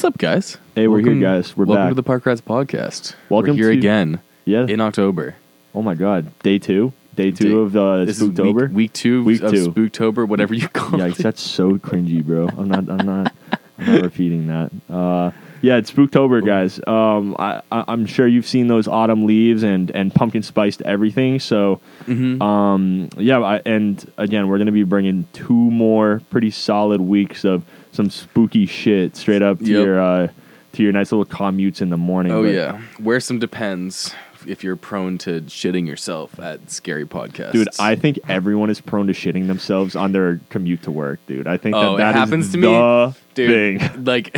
[0.00, 0.56] What's up, guys?
[0.74, 1.54] Hey, we're here, guys.
[1.54, 1.90] We're welcome back.
[1.90, 3.14] to the Park Rats podcast.
[3.28, 4.64] Welcome we're here to- again Yeah.
[4.66, 5.34] in October.
[5.74, 6.32] oh my God.
[6.42, 6.94] Day two.
[7.16, 8.68] Day two Day- of uh, This Spooktober.
[8.70, 9.70] week, week two Week of two.
[9.70, 11.22] Spooktober, whatever you call Yikes, it.
[11.24, 12.48] that's so cringy, bro.
[12.48, 12.88] I'm not.
[12.88, 13.34] I'm not.
[13.78, 14.70] I'm not repeating that.
[14.88, 16.80] Uh, yeah, it's Spooktober, guys.
[16.86, 21.40] Um, I, I'm sure you've seen those autumn leaves and and pumpkin spiced everything.
[21.40, 22.40] So, Mhm.
[22.40, 27.64] um, yeah, I, and again, we're gonna be bringing two more pretty solid weeks of
[27.92, 29.84] some spooky shit straight up to Yep.
[29.86, 30.28] your uh,
[30.72, 32.32] to your nice little commutes in the morning.
[32.32, 34.14] oh But- yeah, wear some depends
[34.46, 37.52] if you're prone to shitting yourself at scary podcasts.
[37.52, 41.46] Dude, I think everyone is prone to shitting themselves on their commute to work, dude.
[41.46, 44.04] I think Oh, that that happens to me, dude, thing.
[44.04, 44.34] like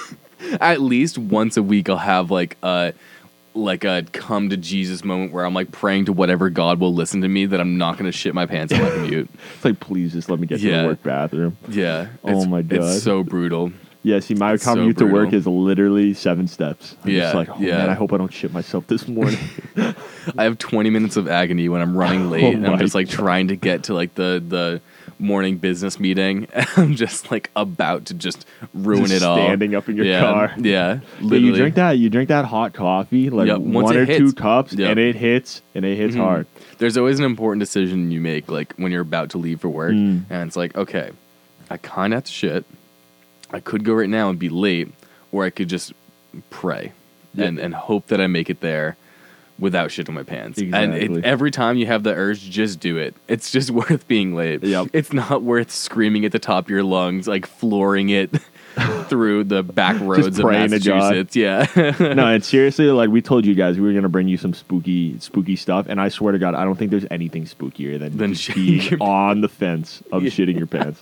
[0.60, 2.92] at least once a week, I'll have like a
[3.56, 7.22] like a come to Jesus moment where I'm like praying to whatever God will listen
[7.22, 9.30] to me that I'm not gonna shit my pants on my commute.
[9.56, 10.82] It's like, please just let me get to Yeah.
[10.82, 11.56] the work bathroom.
[11.68, 12.08] Yeah.
[12.22, 12.80] Oh it's- my God.
[12.82, 13.72] It's so brutal.
[14.02, 15.38] Yeah, see, my It's so commute to work brutal.
[15.38, 16.94] is literally seven steps.
[17.02, 17.78] I'm Yeah, just like, oh yeah.
[17.78, 19.38] man, I hope I don't shit myself this morning.
[20.38, 22.94] I have 20 minutes of agony when I'm running oh late and I'm my just
[22.94, 24.80] like trying to get to like the the
[25.18, 26.46] morning business meeting.
[26.76, 29.36] I'm just like about to just ruin Just it all.
[29.36, 30.54] standing up in your yeah, car.
[30.58, 31.00] Yeah.
[31.16, 31.46] But Literally.
[31.46, 34.18] you drink that, you drink that hot coffee, like Yep, one or hits.
[34.18, 34.90] two cups, Yep.
[34.90, 36.20] and it hits, and it hits Mhm.
[36.20, 36.46] hard.
[36.78, 39.92] There's always an important decision you make like when you're about to leave for work
[39.94, 40.24] Mm.
[40.28, 41.10] and it's like, okay,
[41.70, 42.64] I kind of have to shit.
[43.52, 44.88] I could go right now and be late
[45.32, 45.92] or I could just
[46.50, 46.92] pray
[47.34, 47.46] Yeah.
[47.46, 48.96] and and hope that I make it there
[49.58, 50.58] without shit on my pants.
[50.60, 53.14] And it, every time you have the urge, just do it.
[53.28, 54.62] It's just worth being late.
[54.62, 54.88] Yep.
[54.92, 58.30] It's not worth screaming at the top of your lungs, like flooring it
[59.08, 61.34] through the back roads of Massachusetts.
[61.34, 61.66] Yeah.
[61.98, 65.18] no, and seriously, like we told you guys, we were gonna bring you some spooky,
[65.20, 68.34] spooky stuff, and I swear to God, I don't think there's anything spookier than, Than
[68.54, 70.30] being your- on the fence of Yeah.
[70.30, 71.00] shitting your pants.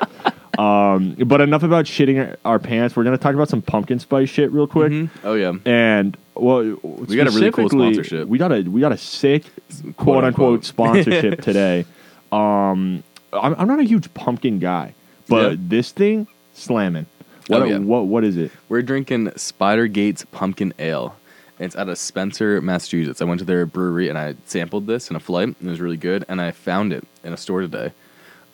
[0.58, 2.94] Um, but enough about shitting our, pants.
[2.96, 5.10] We're gonna talk about some pumpkin spice shit real quick, Mhm.
[5.24, 5.52] Oh yeah.
[5.64, 8.28] and well, We got a really cool sponsorship.
[8.28, 9.44] We got a we got a sick
[9.82, 10.64] Quote, quote unquote unquote.
[10.64, 11.84] sponsorship today.
[12.32, 14.94] Um, I'm, I'm not a huge pumpkin guy,
[15.28, 15.56] but Yeah.
[15.58, 17.06] this thing slamming.
[17.48, 17.78] What, Oh, yeah.
[17.78, 18.50] what what is it?
[18.68, 21.14] We're drinking Spider Gates Pumpkin Ale.
[21.60, 23.22] It's out of Spencer, Massachusetts.
[23.22, 25.48] I went to their brewery and I sampled this in a flight.
[25.48, 27.92] And it was really good, and I found it in a store today.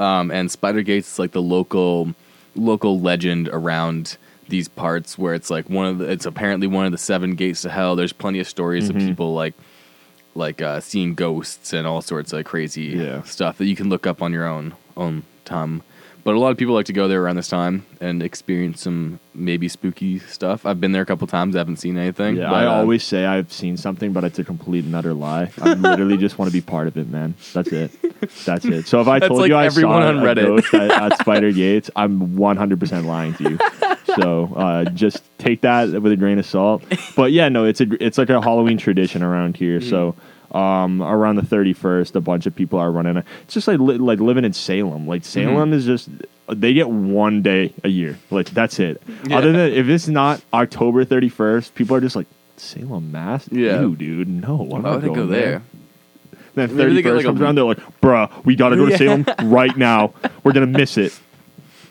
[0.01, 2.15] Um, and Spider Gates is like the local
[2.57, 4.17] local legend around
[4.49, 6.11] these parts, where it's like one of the.
[6.11, 7.95] It's apparently one of the seven gates to hell.
[7.97, 8.91] There's plenty of stories Mhm.
[8.91, 9.55] of people like
[10.35, 13.23] like uh, seeing ghosts and all sorts of crazy Yeah.
[13.23, 15.83] stuff that you can look up on your own own time.
[16.23, 19.21] But a lot of people like to go there around this time and experience some
[19.35, 20.67] maybe spooky stuff.
[20.67, 21.57] I've been there a couple times.
[21.57, 22.37] I haven't seen anything.
[22.37, 25.15] Yeah, but, I uh, always say I've seen something, but it's a complete and utter
[25.15, 25.51] lie.
[25.61, 27.35] I literally just want to be part of it, man.
[27.53, 27.91] That's it.
[28.45, 28.87] That's it.
[28.87, 30.47] So if I told like you I everyone saw on a Reddit.
[30.47, 33.59] ghost at, at Spider Gates, I'm 100% lying to you.
[34.17, 36.83] So uh, just take that with a grain of salt.
[37.17, 39.81] But yeah, no, it's a it's like a Halloween tradition around here.
[39.81, 40.30] So Mm-hmm.
[40.53, 43.17] Um, around the 31st, a bunch of people are running.
[43.19, 43.25] it.
[43.43, 45.07] It's just like li- like living in Salem.
[45.07, 45.49] Like Mm-hmm.
[45.51, 46.09] Salem is just
[46.49, 48.19] they get one day a year.
[48.31, 49.01] Like that's it.
[49.27, 49.39] Yeah.
[49.39, 53.49] Other than if it's not October 31st, people are just like Salem, Mass.
[53.53, 53.81] Yeah.
[53.81, 54.29] Ew, dude.
[54.29, 55.63] No, I'm not going go there?
[56.57, 58.97] Then 31st get, like, comes around, they're like, bruh, we got to go to Yeah.
[58.97, 60.13] Salem right now.
[60.43, 61.19] We're to miss it.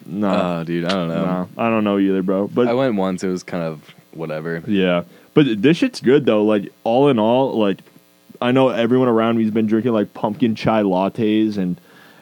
[0.05, 0.27] No,
[0.59, 1.23] Oh, dude, I don't know.
[1.25, 2.47] no, I don't know either, bro.
[2.47, 3.23] But I went once.
[3.23, 3.81] It was kind of
[4.11, 4.63] whatever.
[4.67, 5.03] yeah,
[5.35, 6.43] but this shit's good though.
[6.43, 7.81] Like all in all, like
[8.41, 11.79] I know everyone around me's been drinking like pumpkin chai lattes and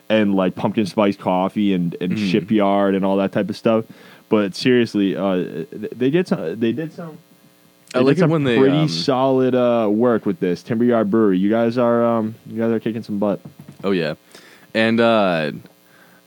[0.10, 2.32] and like pumpkin spice coffee and and Mhm.
[2.32, 3.86] shipyard and all that type of stuff.
[4.30, 6.60] But seriously, uh, they did some.
[6.60, 7.18] They did some.
[7.96, 11.10] I like it some when they, pretty um, solid uh, work with this Timber Yard
[11.10, 11.38] Brewery.
[11.38, 13.40] You guys are um, you guys are kicking some butt.
[13.84, 14.16] Oh yeah,
[14.74, 15.52] and uh,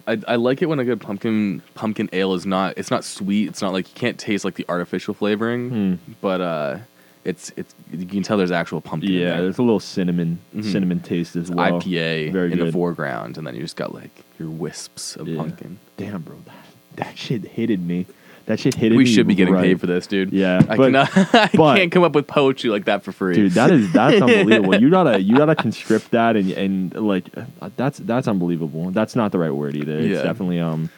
[0.06, 3.48] I I like it when a good pumpkin pumpkin ale is not it's not sweet.
[3.48, 6.12] It's not like you can't taste like the artificial flavoring, Hmm.
[6.22, 6.76] but uh,
[7.24, 9.10] it's it's you can tell there's actual pumpkin.
[9.12, 9.42] Yeah, there.
[9.42, 10.64] there's a little cinnamon Mhm.
[10.72, 11.80] cinnamon taste as well.
[11.80, 15.36] IPA Very in the foreground, and then you just got like your wisps of Yeah.
[15.38, 15.78] pumpkin.
[15.96, 16.64] Damn, bro, that,
[16.96, 18.06] that shit hitted me.
[18.46, 18.96] That shit hitted me.
[18.98, 19.62] We should be getting right.
[19.62, 20.32] paid for this, dude.
[20.32, 21.10] Yeah, I but- cannot.
[21.34, 24.20] I but- can't come up with poetry like that for free, Dude, that is that's
[24.22, 24.80] unbelievable.
[24.80, 28.90] You gotta you gotta conscript that and and like uh, that's that's unbelievable.
[28.92, 29.98] That's not the right word either.
[29.98, 30.22] It's Yeah.
[30.22, 30.88] definitely um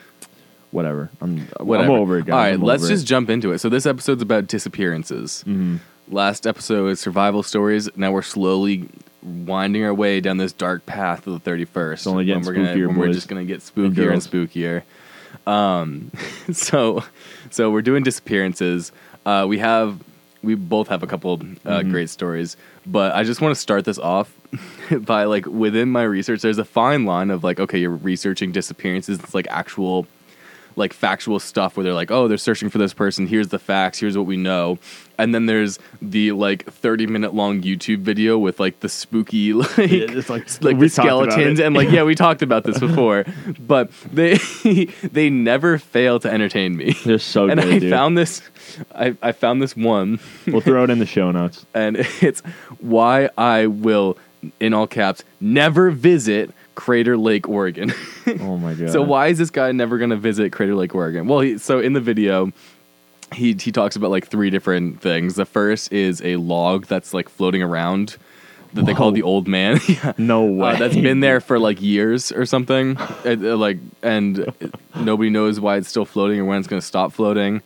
[0.70, 1.10] whatever.
[1.20, 1.92] I'm Whatever.
[1.92, 2.32] I'm over it, guys.
[2.32, 3.58] All right, let's just jump into it.
[3.58, 5.44] So this episode's about disappearances.
[5.46, 5.80] it.
[6.08, 7.88] Last episode is survival stories.
[7.96, 8.88] Now we're slowly
[9.22, 11.92] winding our way down this dark path of the 31st.
[11.92, 14.26] It's only getting when we're gonna, when we're just going to get spookier and, girls.
[14.26, 14.82] spookier.
[15.46, 16.10] Um,
[16.52, 17.04] so,
[17.50, 18.90] so we're doing disappearances.
[19.24, 19.98] Uh, we have,
[20.42, 21.36] we both have a couple uh,
[21.80, 21.90] Mhm.
[21.92, 24.34] great stories, but I just want to start this off
[25.00, 26.42] by like within my research.
[26.42, 29.20] There's a fine line of like, okay, you're researching disappearances.
[29.20, 30.06] It's like actual
[30.76, 33.26] like factual stuff where they're like, oh, they're searching for this person.
[33.26, 33.98] Here's the facts.
[34.00, 34.78] Here's what we know.
[35.18, 39.76] And then there's the like 30 minute long YouTube video with like the spooky like
[39.76, 43.24] Yeah, it's like- like the skeletons and like yeah we talked about this before
[43.60, 44.34] but they
[45.12, 47.90] they never fail to entertain me They're so and good, I dude.
[47.90, 48.42] found this
[48.94, 51.64] I, I found this one we'll throw it in the show notes.
[51.74, 52.40] and it's
[52.80, 54.16] why I will
[54.58, 57.92] in all caps never visit Crater Lake Oregon
[58.40, 58.90] Oh my god.
[58.90, 61.26] so why is this guy never going to visit Crater Lake, Oregon?
[61.26, 62.52] Well, he, so in the video,
[63.34, 65.34] he he talks about like three different things.
[65.34, 68.16] The first is a log that's like floating around
[68.74, 69.80] that they call the old man.
[69.88, 70.12] yeah.
[70.18, 70.70] No way.
[70.70, 74.52] Uh, that's been there for like years or something, and, uh, like, and
[74.94, 77.62] nobody knows why it's still floating or when it's going to stop floating.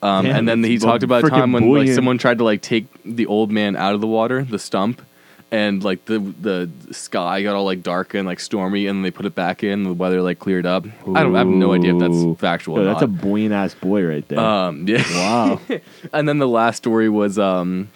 [0.00, 2.62] Um, Damn, and then he talked about a time when like someone tried to like
[2.62, 5.02] take the old man out of the water, the stump,
[5.50, 9.10] and like the the sky got all like dark and like stormy, and then they
[9.10, 9.84] put it back in.
[9.84, 10.84] The weather like cleared up.
[10.84, 12.76] I don't I have no idea if that's factual.
[12.76, 13.20] Yo, or that's a not.
[13.20, 14.38] buoyant ass boy right there.
[14.38, 15.02] um yeah.
[15.14, 15.60] wow.
[16.12, 17.88] and then the last story was um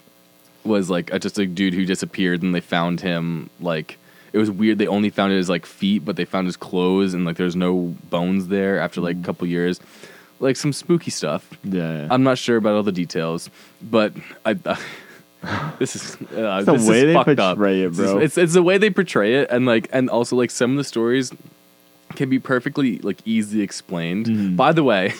[0.64, 3.98] was like a, just a dude who disappeared, and they found him like.
[4.32, 4.78] It was weird.
[4.78, 7.94] They only found his like feet, but they found his clothes, and like there's no
[8.08, 9.78] bones there after like a couple years.
[10.40, 11.50] Like some spooky stuff.
[11.62, 12.04] Yeah.
[12.04, 12.08] yeah.
[12.10, 13.50] I'm not sure about all the details,
[13.82, 14.14] but
[14.46, 14.56] I.
[15.78, 17.56] this is uh, the this way is they fucked up.
[17.56, 18.18] portray it, This is- bro.
[18.20, 20.84] It's it's the way they portray it, and like and also like some of the
[20.84, 21.32] stories
[22.14, 24.26] can be perfectly like easily explained.
[24.26, 24.56] Mhm.
[24.56, 25.14] By the way,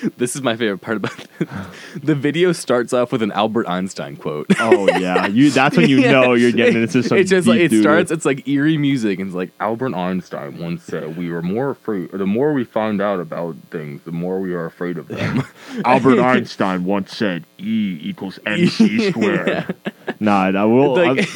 [0.16, 1.48] this is my favorite part about it.
[2.02, 4.46] the video starts off with an Albert Einstein quote.
[4.60, 5.26] oh yeah.
[5.26, 5.50] You.
[5.50, 6.12] That's when you Yeah.
[6.12, 7.18] know you're getting into some.
[7.18, 7.82] it's just like it doo-doo.
[7.82, 8.10] starts.
[8.10, 12.12] It's like eerie music, and it's like Albert Einstein once said, "We were more afraid.
[12.14, 15.42] Or the more we find out about things, the more we are afraid of them."
[15.84, 19.74] Albert Einstein once said E equals MC squared.
[20.20, 20.94] Nah, I will.
[20.96, 21.28] Like-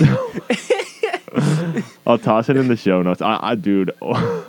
[1.35, 3.23] I'll, I'll toss it in the show notes.
[3.23, 3.93] I, I dude.
[4.03, 4.47] oh,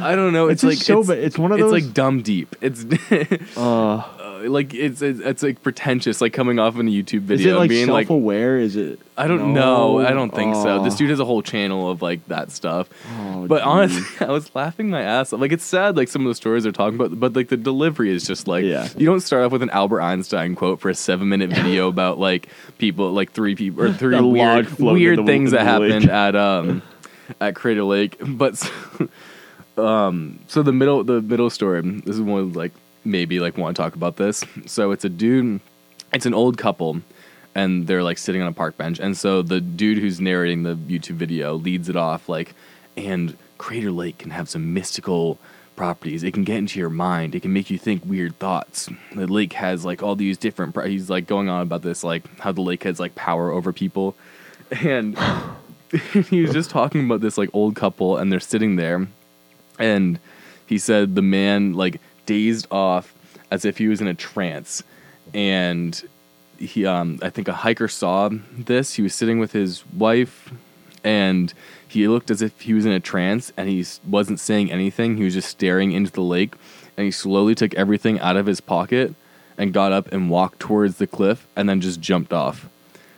[0.00, 0.48] I don't know.
[0.48, 1.72] It's, It's like so it's, ba- it's one of those.
[1.72, 2.54] it's like dumb deep.
[2.60, 2.84] It's
[3.56, 7.48] uh, uh, like it's, it's it's like pretentious, like coming off in a YouTube video.
[7.50, 8.06] is it like being like.
[8.06, 8.58] self-aware?
[8.58, 9.00] is it?
[9.18, 9.98] I don't No?
[9.98, 10.06] know.
[10.06, 10.80] I don't think so.
[10.80, 10.84] Oh.
[10.84, 12.88] This dude has a whole channel of like that stuff.
[13.18, 13.66] Oh, But dude.
[13.66, 15.40] honestly, I was laughing my ass off.
[15.40, 18.10] Like it's sad, like some of the stories they're talking about, but like the delivery
[18.10, 18.88] is just like Yeah.
[18.96, 22.18] you don't start off with an Albert Einstein quote for a seven minute video about
[22.18, 26.82] like people, like three people or three weird, weird things that happened at um
[27.40, 28.16] at Crater Lake.
[28.20, 28.70] But
[29.76, 31.80] um, so the middle the middle story.
[31.82, 32.72] This is one like
[33.04, 34.44] maybe like want to talk about this.
[34.66, 35.60] So it's a dude.
[36.12, 37.00] It's an old couple.
[37.54, 40.74] And they're like sitting on a park bench, and so the dude who's narrating the
[40.74, 42.54] YouTube video leads it off like,
[42.98, 45.38] and Crater Lake can have some mystical
[45.76, 46.22] properties.
[46.22, 47.34] It can get into your mind.
[47.34, 48.88] It can make you think weird thoughts.
[49.14, 50.74] The lake has like all these different.
[50.74, 53.72] Pro- he's like going on about this like how the lake has like power over
[53.72, 54.16] people,
[54.82, 55.16] and
[56.28, 59.06] he was just talking about this like old couple, and they're sitting there,
[59.78, 60.18] and
[60.66, 63.14] he said the man like dazed off
[63.50, 64.82] as if he was in a trance,
[65.32, 66.08] and
[66.58, 68.94] he um I think a hiker saw this.
[68.94, 70.50] He was sitting with his wife
[71.04, 71.52] and
[71.86, 75.16] he looked as if he was in a trance and he wasn't saying anything.
[75.16, 76.54] He was just staring into the lake
[76.96, 79.14] and he slowly took everything out of his pocket
[79.56, 82.68] and got up and walked towards the cliff and then just jumped off.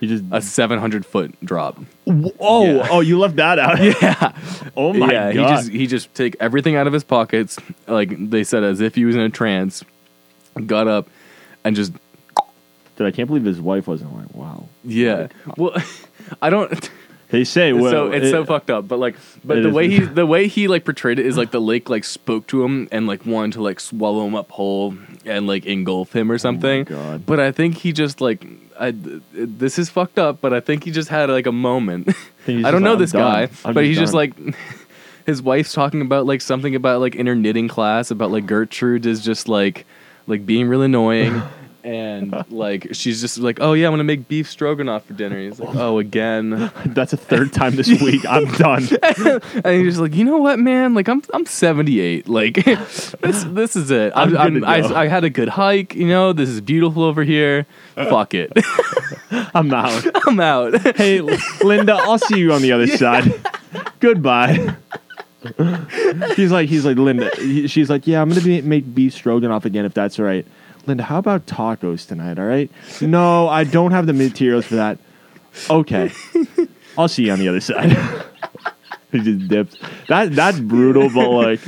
[0.00, 0.24] You just.
[0.30, 1.78] A 700 foot drop.
[2.06, 2.88] oh, yeah.
[2.90, 3.78] oh, you left that out.
[3.80, 4.32] Yeah.
[4.76, 5.34] Oh my yeah, god.
[5.34, 8.94] he just he just take everything out of his pockets, like they said, as if
[8.94, 9.84] he was in a trance.
[10.66, 11.08] Got up,
[11.64, 11.92] and just
[12.98, 14.68] Dude, I can't believe his wife wasn't like, wow.
[14.82, 15.28] yeah.
[15.56, 15.80] Well,
[16.42, 16.90] I don't.
[17.30, 18.88] They say, well, so it's so fucked up.
[18.88, 21.60] But like, but the way he the way he like portrayed it is like the
[21.60, 25.46] lake like spoke to him and like wanted to like swallow him up whole and
[25.46, 26.82] like engulf him or something.
[26.82, 27.26] Oh God.
[27.26, 28.46] But I think he just like
[28.80, 30.40] I this is fucked up.
[30.40, 32.14] But I think he just had like a moment.
[32.46, 33.50] I don't know like, this guy.
[33.62, 34.34] But he's just like.
[35.26, 39.04] His wife's talking about like something about like in her knitting class about like Gertrude
[39.04, 39.84] is just like
[40.26, 41.42] like being really annoying
[41.84, 45.38] and like she's just like oh yeah I'm gonna make beef stroganoff for dinner.
[45.40, 46.70] He's like oh again.
[46.86, 48.26] That's a third time this week.
[48.28, 48.88] I'm done.
[49.64, 50.94] and he's just like, you know what, man?
[50.94, 52.28] Like, I'm I'm 78.
[52.28, 53.14] Like, this
[53.48, 54.12] this is it.
[54.16, 55.02] I'm, I'm I'm, I.
[55.02, 55.94] I had a good hike.
[55.94, 57.66] You know, this is beautiful over here.
[57.94, 58.52] Fuck it,
[59.54, 60.06] I'm out.
[60.26, 60.96] I'm out.
[60.96, 61.20] Hey,
[61.62, 63.32] Linda, I'll see you on the other side.
[64.00, 64.74] Goodbye.
[66.36, 67.30] he's like, he's like, Linda.
[67.36, 70.46] he- she's like, yeah, I'm gonna be, make beef stroganoff again if that's all right.
[70.88, 72.38] Linda, how about tacos tonight?
[72.38, 72.70] All right?
[73.00, 74.98] No, I don't have the materials for that.
[75.68, 76.10] Okay,
[76.96, 77.92] I'll see you on the other side.
[79.12, 79.76] he just dips.
[80.08, 81.60] That that's brutal, but like,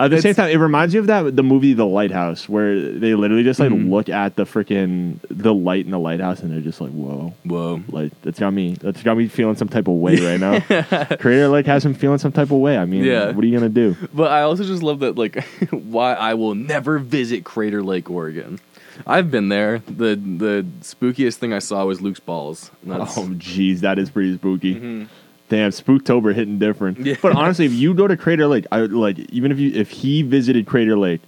[0.00, 3.14] At the same time, it reminds me of that the movie The Lighthouse, where they
[3.14, 3.90] literally just like Mhm.
[3.90, 7.82] look at the freaking the light in the lighthouse, and they're just like, "Whoa!" Whoa.
[7.90, 8.76] Like that's got me.
[8.80, 10.60] That's got me feeling some type of way right now.
[11.20, 12.78] Crater Lake has him feeling some type of way.
[12.78, 13.30] I mean, Yeah.
[13.32, 13.96] what are you gonna do?
[14.14, 18.58] But I also just love that, like, why I will never visit Crater Lake, Oregon.
[19.06, 19.82] I've been there.
[19.86, 22.70] the The spookiest thing I saw was Luke's balls.
[22.84, 24.74] That's, Oh, jeez, that is pretty spooky.
[24.74, 25.06] Mhm.
[25.50, 26.98] Damn, Spooktober hitting different.
[27.00, 27.16] Yeah.
[27.20, 29.90] But honestly, if you go to Crater Lake, I would, like even if you if
[29.90, 31.20] he visited Crater Lake,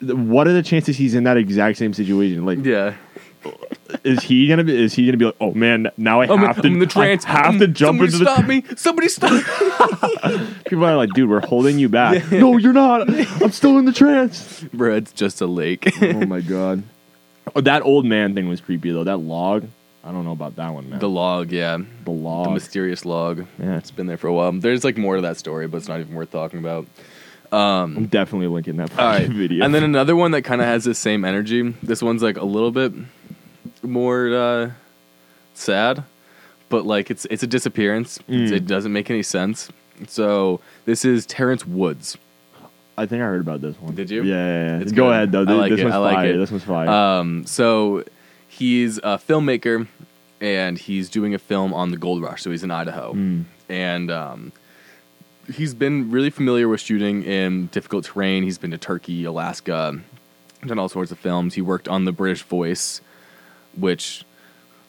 [0.00, 2.44] th- what are the chances he's in that exact same situation?
[2.44, 2.94] Like, Yeah.
[4.02, 4.76] is he gonna be?
[4.76, 6.78] Is he gonna be like, oh man, now I oh, I'm, have to, I'm in
[6.80, 7.24] the trance.
[7.26, 8.34] I have to jump Somebody into the.
[8.76, 9.40] Somebody stop me.
[9.40, 10.46] Somebody stop me.
[10.66, 12.30] People are like, dude, we're holding you back.
[12.32, 13.08] no, you're not.
[13.40, 14.64] I'm still in the trance.
[14.74, 15.88] Bro, it's just a lake.
[16.02, 16.82] oh my god.
[17.56, 19.04] Oh, that old man thing was creepy though.
[19.04, 19.68] That log.
[20.04, 21.00] I don't know about that one, man.
[21.00, 21.76] the log, yeah.
[22.04, 22.46] The log.
[22.46, 23.46] The mysterious log.
[23.58, 24.52] yeah, It's been there for a while.
[24.52, 26.86] There's like more to that story, but it's not even worth talking about.
[27.50, 29.26] I'm definitely linking that right.
[29.28, 29.64] video.
[29.64, 31.74] And then another one that kind of has the same energy.
[31.82, 32.92] This one's like a little bit
[33.82, 34.70] more uh,
[35.54, 36.04] sad,
[36.68, 38.18] but like it's it's a disappearance.
[38.28, 38.52] It's- Mm.
[38.52, 39.70] It doesn't make any sense.
[40.06, 42.16] So this is Terrence Woods.
[42.96, 43.94] I think I heard about this one.
[43.94, 44.22] Did you?
[44.24, 44.82] Yeah, yeah, yeah.
[44.82, 45.12] It's Go good.
[45.12, 45.42] ahead though.
[45.42, 45.84] I This, like this it.
[45.84, 46.32] one's I like fire.
[46.34, 46.36] it.
[46.36, 46.88] This one's fire.
[46.88, 48.04] Um, so
[48.58, 49.86] he's a filmmaker,
[50.40, 52.42] and he's doing a film on the gold rush.
[52.42, 53.44] So he's in Idaho, Mm.
[53.68, 54.52] and um,
[55.52, 58.42] he's been really familiar with shooting in difficult terrain.
[58.42, 59.98] He's been to Turkey, Alaska,
[60.66, 61.54] done all sorts of films.
[61.54, 63.00] He worked on The British Voice,
[63.76, 64.24] which,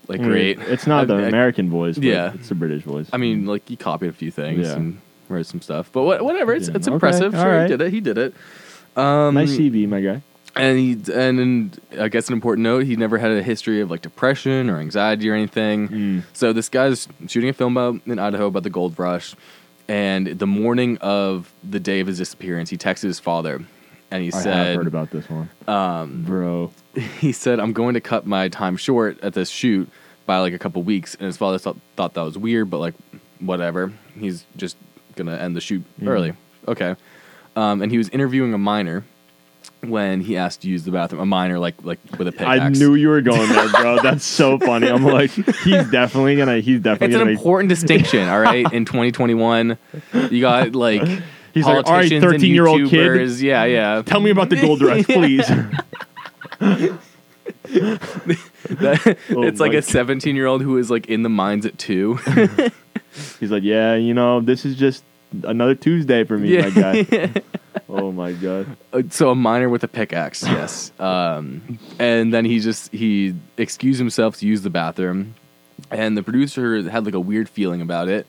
[0.08, 0.60] like, I mean, great.
[0.60, 1.96] It's not the I- American voice.
[1.96, 2.34] But Yeah.
[2.34, 3.08] it's the British voice.
[3.14, 4.76] I mean, like he copied a few things Yeah.
[4.76, 5.00] and
[5.30, 6.54] wrote some stuff, but what, whatever.
[6.54, 6.76] It's Yeah.
[6.76, 7.34] it's Okay, impressive.
[7.34, 7.70] Sure, right.
[7.70, 7.94] he did it.
[7.94, 8.34] He did it.
[8.98, 10.22] Um, nice CV, my guy.
[10.56, 13.90] And he and, and I guess an important note: he never had a history of
[13.92, 15.88] like depression or anxiety or anything.
[15.90, 16.24] Mm.
[16.34, 19.36] So this guy's shooting a film about in Idaho about the gold rush,
[19.88, 23.64] and the morning of the day of his disappearance, he texted his father,
[24.12, 26.72] and he said I heard about this one, um, bro.
[27.20, 29.90] he said, "I'm going to cut my time short at this shoot
[30.26, 32.96] by like a couple weeks." And his father thought, thought that was weird, but like
[33.40, 33.94] whatever.
[34.18, 34.76] He's just
[35.16, 36.08] gonna end the shoot Mhm.
[36.08, 36.34] early.
[36.68, 36.96] Okay.
[37.56, 39.04] Um, and he was interviewing a minor
[39.82, 41.22] when he asked to use the bathroom.
[41.22, 42.62] A minor, like like with a pickaxe.
[42.62, 44.00] I knew you were going there, bro.
[44.02, 44.88] That's so funny.
[44.90, 46.60] I'm like, he's definitely gonna.
[46.60, 47.32] He's definitely It's an gonna.
[47.32, 48.72] important distinction, all right.
[48.74, 49.78] In 2021,
[50.30, 51.02] you got like
[51.54, 53.30] He's like, all right, politicians and 13-year-old kid.
[53.40, 54.02] Yeah, yeah.
[54.06, 55.48] Tell me about the gold rush, please.
[56.60, 57.00] That-
[59.32, 62.16] Oh it's like a 17 year old who is like in the mines at two.
[63.40, 65.04] He's like, yeah, you know, this is just
[65.44, 67.32] another Tuesday for me, my guy.
[67.92, 68.78] Oh my god.
[68.94, 70.92] Uh, so a miner with a pickaxe, yes.
[71.00, 75.34] Um, and then he just he excused himself to use the bathroom,
[75.90, 78.28] and the producer had like a weird feeling about it.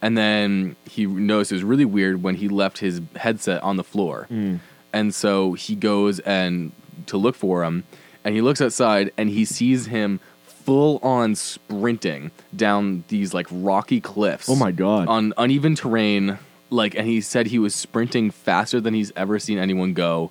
[0.00, 3.84] And then he noticed it was really weird when he left his headset on the
[3.84, 4.60] floor, Mm.
[4.92, 6.72] and so he goes and
[7.06, 7.84] to look for him,
[8.24, 10.18] and he looks outside and he sees him
[10.64, 15.08] full on sprinting down these like rocky cliffs Oh my god.
[15.08, 16.38] on uneven terrain
[16.70, 20.30] like and he said he was sprinting faster than he's ever seen anyone go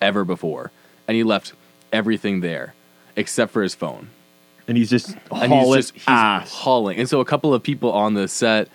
[0.00, 0.70] ever before.
[1.08, 1.52] And he left
[1.92, 2.74] everything there
[3.16, 4.08] except for his phone.
[4.68, 6.50] And he's just and hauling he's just he's ass.
[6.52, 6.98] hauling.
[6.98, 8.68] And so a couple of people on the set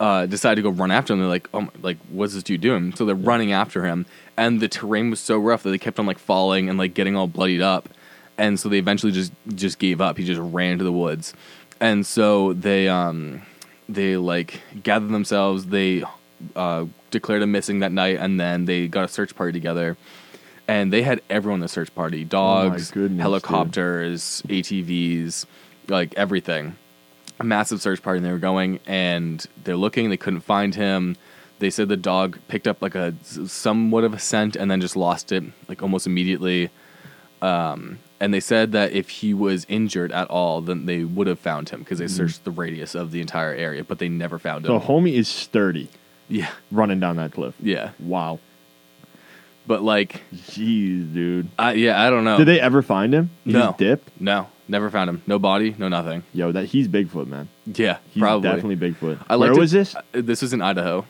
[0.00, 1.18] uh, decided to go run after him.
[1.20, 2.94] They're like oh my, like what's this dude doing?
[2.94, 4.06] So they're running after him.
[4.36, 7.16] And the terrain was so rough that they kept on like falling and like getting
[7.16, 7.88] all bloodied up
[8.38, 10.18] and so they eventually just just gave up.
[10.18, 11.34] He just ran into the woods.
[11.80, 13.42] And so they um
[13.88, 15.66] they like gathered themselves.
[15.66, 16.04] They
[16.56, 19.96] uh declared him missing that night and then they got a search party together.
[20.66, 22.24] And they had everyone in the search party.
[22.24, 23.20] Dogs goodness, dude.
[23.20, 25.44] helicopters atvs
[25.88, 26.76] like everything.
[27.38, 30.08] A massive search party and they were going and they're looking.
[30.08, 31.16] They couldn't find him.
[31.58, 34.96] They said the dog picked up like a somewhat of a scent and then just
[34.96, 36.70] lost it like almost immediately.
[37.42, 41.38] Um, and they said that if he was injured at all then they would have
[41.38, 44.64] found him because they searched the radius of the entire area but they never found
[44.64, 45.88] him So homie is sturdy
[46.28, 47.54] yeah running down that cliff.
[47.60, 48.38] yeah Wow.
[49.66, 51.48] but like Jeez, dude.
[51.58, 53.30] I, yeah i don't know Did they ever find him?
[53.44, 53.60] He No.
[53.68, 54.20] just dipped?
[54.20, 57.48] no never found him no body no nothing Yo, that he's Bigfoot, man.
[57.66, 59.18] yeah He's probably definitely Bigfoot.
[59.28, 59.94] I Where like to- was this?
[59.94, 61.04] Uh, this was in idaho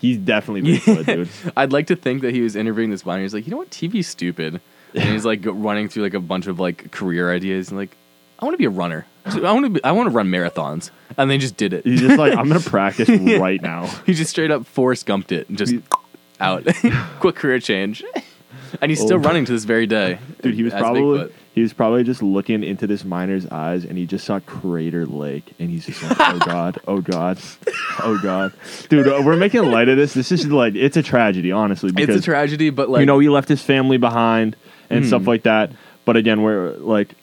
[0.00, 1.06] He's definitely Bigfoot,
[1.42, 1.52] dude.
[1.56, 3.22] I'd like to think that he was interviewing this miner.
[3.22, 4.60] He's like, you know what, TV's stupid,
[4.94, 7.96] and he's like running through like a bunch of like career ideas and like,
[8.38, 9.06] I want to be a runner.
[9.26, 11.84] I want to be, I want to run marathons, and they just did it.
[11.84, 13.86] He's just like, I'm gonna practice right now.
[14.04, 15.74] he just straight up Forrest Gumped it and just
[16.40, 16.66] out.
[17.20, 18.04] Quick career change,
[18.82, 19.20] and he's still Oh.
[19.20, 20.18] running to this very day.
[20.42, 21.32] Dude, he was probably Bigfoot.
[21.54, 25.54] He was probably just looking into this miner's eyes, and he just saw Crater Lake,
[25.60, 27.38] and he's just like, "Oh God, oh God,
[28.00, 28.52] oh God,
[28.90, 30.12] dude, uh, we're making light of this.
[30.14, 31.92] This is like, it's a tragedy, honestly.
[31.96, 34.56] It's a tragedy, but like you know, he left his family behind
[34.90, 35.08] and Mhm.
[35.08, 35.72] stuff like that.
[36.04, 37.14] But again, we're like,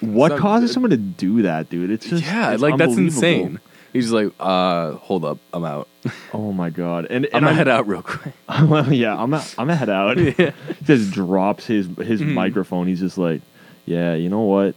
[0.00, 1.90] what Some- causes someone to do that, dude?
[1.90, 3.58] It's just yeah, it's like that's insane.
[3.92, 5.86] He's just like, uh, hold up, I'm out.
[6.34, 8.34] Oh my god, and I'm and gonna head out real quick.
[8.66, 10.16] well, yeah, I'm a, I'm a head out.
[10.38, 10.50] yeah.
[10.78, 12.32] He just drops his his Mhm.
[12.32, 12.86] microphone.
[12.86, 13.42] He's just like,
[13.86, 14.74] yeah, you know what?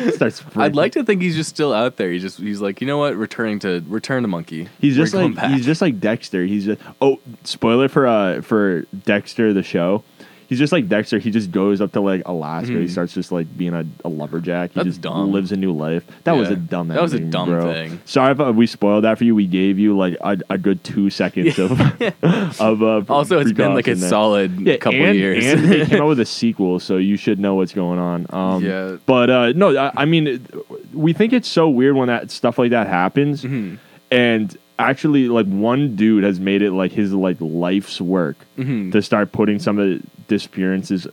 [0.14, 0.42] Starts.
[0.56, 2.10] I'd like to think he's just still out there.
[2.10, 3.16] He's just he's like, you know what?
[3.16, 4.68] Returning to return to monkey.
[4.80, 6.44] He's just going like he's just like Dexter.
[6.44, 10.04] He's just oh spoiler for uh for Dexter the show.
[10.50, 11.18] He's just like Dexter.
[11.18, 12.72] He just goes up to like Alaska.
[12.72, 12.90] He Mhm.
[12.90, 14.70] starts just like being a, a lumberjack.
[14.72, 15.30] He That's just dumb.
[15.32, 16.04] lives a new life.
[16.24, 16.88] That was a dumb.
[16.88, 17.72] That was a dumb bro.
[17.72, 18.00] thing.
[18.04, 19.34] Sorry if uh, we spoiled that for you.
[19.34, 21.70] We gave you like a, a good two seconds of
[22.60, 24.08] of uh, also, it's been like a there.
[24.08, 25.46] solid yeah, couple and, years.
[25.46, 28.26] and they came out with a sequel, so you should know what's going on.
[28.30, 28.96] Um, Yeah.
[29.06, 30.42] but uh, no, I, I mean, it-
[30.92, 33.78] we think it's so weird when that stuff like that happens, Mhm.
[34.10, 38.92] and actually, like one dude has made it like his like life's work Mhm.
[38.92, 41.06] to start putting some of the disappearances.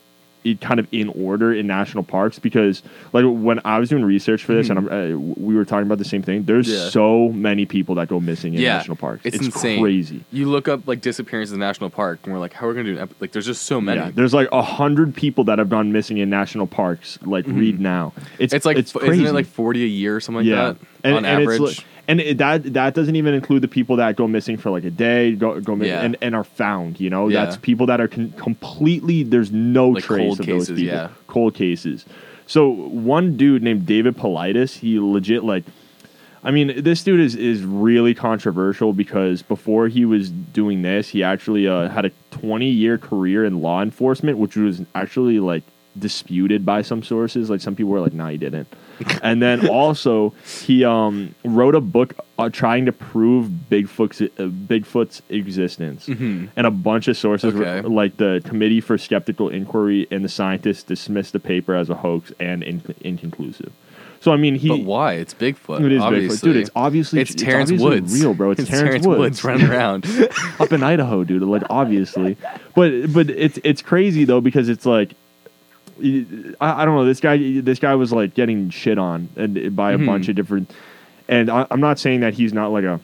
[0.62, 2.82] Kind of in order in national parks because,
[3.12, 5.98] like, when I was doing research for this, and I'm, uh, we were talking about
[5.98, 6.44] the same thing.
[6.44, 6.84] There's Mm-hmm.
[6.86, 6.90] Yeah.
[6.90, 9.26] so many people that go missing in Yeah, national parks.
[9.26, 9.82] it's It's, insane.
[9.82, 10.22] crazy.
[10.32, 12.86] You look up like disappearances in national park, and we're like, how are we gonna
[12.88, 12.96] do?
[12.96, 13.16] An ep-?
[13.20, 14.00] Like, there's just so many.
[14.00, 17.20] Yeah, there's like a hundred people that have gone missing in national parks.
[17.26, 18.14] Like, read now.
[18.40, 19.16] It's it's like it's crazy.
[19.24, 21.86] isn't it like 40 a year or something like yeah, that and, on and average?
[22.10, 24.90] And it, that that doesn't even include the people that go missing for like a
[24.92, 26.02] day, go go Yeah.
[26.02, 27.00] and, and are found.
[27.02, 27.46] You know, Yeah.
[27.46, 29.24] that's people that are con- completely.
[29.24, 30.94] There's no Like trace of cases, those people.
[30.96, 31.10] yeah.
[31.28, 32.06] Cold cases.
[32.46, 35.64] So one dude named David Paulides, he legit like.
[36.44, 41.22] I mean, this dude is, is really controversial because before he was doing this, he
[41.24, 45.64] actually uh, had a 20 year career in law enforcement, which was actually like
[46.00, 47.50] disputed by some sources.
[47.50, 48.68] Like some people were like, "No, he didn't."
[49.22, 50.34] and then also
[50.66, 56.50] he um, wrote a book uh, trying to prove Bigfoot's uh, Bigfoot's existence, Mhm.
[56.56, 57.88] and a bunch of sources, were- Okay.
[57.88, 62.32] like the Committee for Skeptical Inquiry and the scientists, dismissed the paper as a hoax
[62.40, 63.72] and in- inconclusive.
[64.20, 65.14] So I mean, he but why?
[65.14, 65.86] It's Bigfoot.
[65.86, 66.56] it is Bigfoot, dude.
[66.58, 68.20] It's obviously It's Terrence obviously Woods.
[68.20, 68.50] real, bro.
[68.52, 70.06] It's, Terrence, Woods, running around.
[70.60, 71.44] up in Idaho, dude.
[71.44, 72.36] Like obviously,
[72.76, 75.14] but but it's it's crazy though because it's like.
[76.02, 77.06] I, I don't know.
[77.06, 80.06] This guy, this guy was like getting shit on and by a Mhm.
[80.06, 80.72] bunch of different,
[81.28, 83.00] and I, I'm not saying that he's not like a,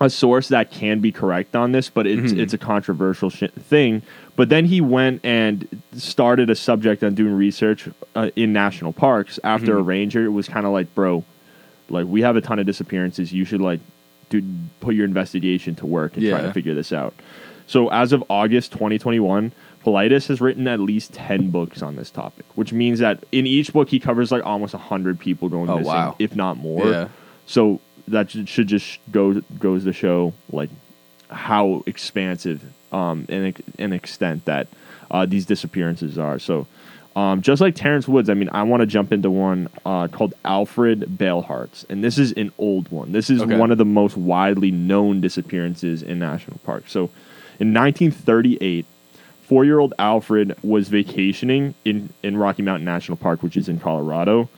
[0.00, 2.38] a source that can be correct on this, but it's Mhm.
[2.38, 4.02] it's a controversial sh- thing.
[4.36, 9.38] But then he went and started a subject on doing research uh, in national parks
[9.44, 9.86] after a Mhm.
[9.86, 10.24] ranger.
[10.24, 11.24] It was kind of like, bro,
[11.88, 13.32] like we have a ton of disappearances.
[13.32, 13.80] You should like
[14.30, 14.42] do
[14.80, 17.14] put your investigation to work and try to figure this out.
[17.66, 19.52] So as of August 2021,
[19.84, 23.72] Paulides has written at least 10 books on this topic, which means that in each
[23.72, 26.16] book he covers like almost 100 people going Oh, missing, wow.
[26.18, 26.86] if not more.
[26.88, 27.08] yeah.
[27.46, 30.70] So that should just go goes to show like
[31.30, 34.66] how expansive um and an extent that
[35.10, 36.38] uh, these disappearances are.
[36.38, 36.66] So
[37.14, 40.32] um, just like Terrence Woods, I mean, I want to jump into one uh, called
[40.46, 43.12] Alfred Beilhartz, and this is an old one.
[43.12, 43.58] This is Okay.
[43.58, 46.90] one of the most widely known disappearances in national parks.
[46.90, 47.10] So,
[47.60, 48.86] in 1938,
[49.56, 54.48] four-year-old Alfred was vacationing in in Rocky Mountain National Park, which is in Colorado,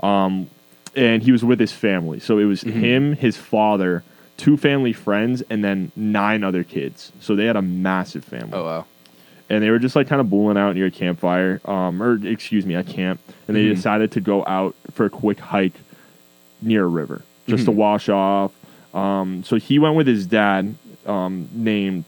[0.00, 0.46] um,
[0.94, 2.20] and he was with his family.
[2.20, 2.72] So it was Mhm.
[2.72, 4.02] him, his father,
[4.36, 7.12] two family friends, and then nine other kids.
[7.18, 8.84] So they had a massive family Oh wow.
[9.48, 12.66] and they were just like kind of booling out near a campfire, um, or excuse
[12.66, 13.74] me, a camp, and they Mhm.
[13.76, 15.80] decided to go out for a quick hike
[16.60, 17.76] near a river just to Mhm.
[17.76, 18.52] wash off.
[18.92, 20.74] Um, so he went with his dad,
[21.06, 22.04] um, named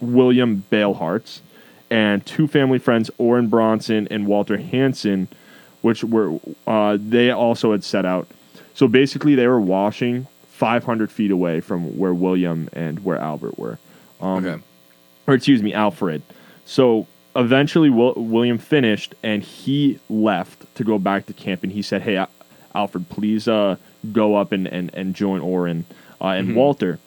[0.00, 1.40] William Beilhartz,
[1.90, 5.28] and two family friends, Orrin Bronson and Walter Hansen,
[5.82, 8.28] which were uh, they also had set out.
[8.74, 13.78] So basically, they were washing 500 feet away from where William and where Albert were.
[14.20, 14.62] Um, okay.
[15.26, 16.22] or excuse me, Alfred.
[16.64, 21.62] So eventually, Wil- William finished and he left to go back to camp.
[21.62, 22.30] And he said, "Hey, Al-
[22.74, 23.76] Alfred, please uh,
[24.12, 25.84] go up and, and, and join Orrin
[26.20, 26.54] uh, and Mhm.
[26.54, 26.98] Walter."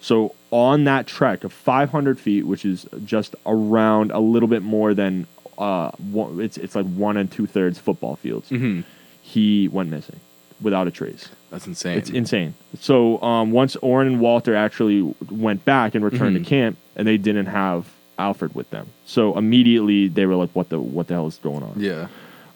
[0.00, 4.94] So on that trek of 500 feet, which is just around a little bit more
[4.94, 5.26] than
[5.58, 8.80] uh, one, it's it's like one and two thirds football fields, hmm
[9.22, 10.18] he went missing
[10.60, 11.28] without a trace.
[11.50, 11.98] That's insane.
[11.98, 12.54] It's insane.
[12.80, 16.42] So um, once Orrin and Walter actually went back and returned Mhm.
[16.42, 17.86] to camp, and they didn't have
[18.18, 21.62] Alfred with them, so immediately they were like, "What the what the hell is going
[21.62, 22.08] on?" yeah.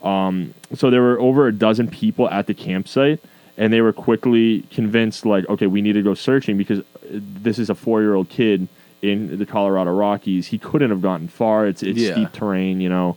[0.02, 3.20] Um, So there were over a dozen people at the campsite,
[3.56, 7.70] and they were quickly convinced, like, "Okay, we need to go searching because this is
[7.70, 8.68] a four year old kid
[9.02, 10.48] in the Colorado Rockies.
[10.48, 11.66] He couldn't have gotten far.
[11.66, 12.12] It's it's Yeah.
[12.12, 13.16] steep terrain, you know."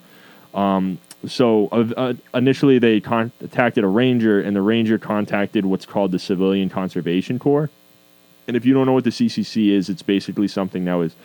[0.53, 6.11] Um, so uh, uh, initially they contacted a ranger, and the ranger contacted what's called
[6.11, 7.69] the Civilian Conservation Corps.
[8.47, 11.15] And if you don't know what the CCC is, it's basically something that was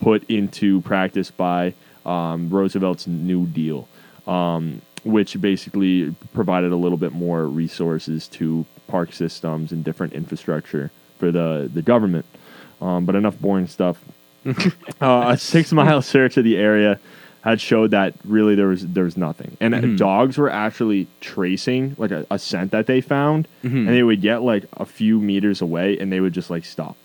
[0.00, 1.74] put into practice by
[2.06, 3.86] um, Roosevelt's New Deal,
[4.26, 10.90] um, which basically provided a little bit more resources to park systems and different infrastructure
[11.18, 12.26] for the, the government.
[12.80, 14.02] Um, but enough boring stuff.
[14.46, 16.98] uh, a six mile search of the area
[17.42, 19.96] had showed that really there was there was nothing, and Mhm.
[19.98, 23.86] dogs were actually tracing like a, a scent that they found, Mhm.
[23.86, 26.96] and they would get like a few meters away, and they would just like stop.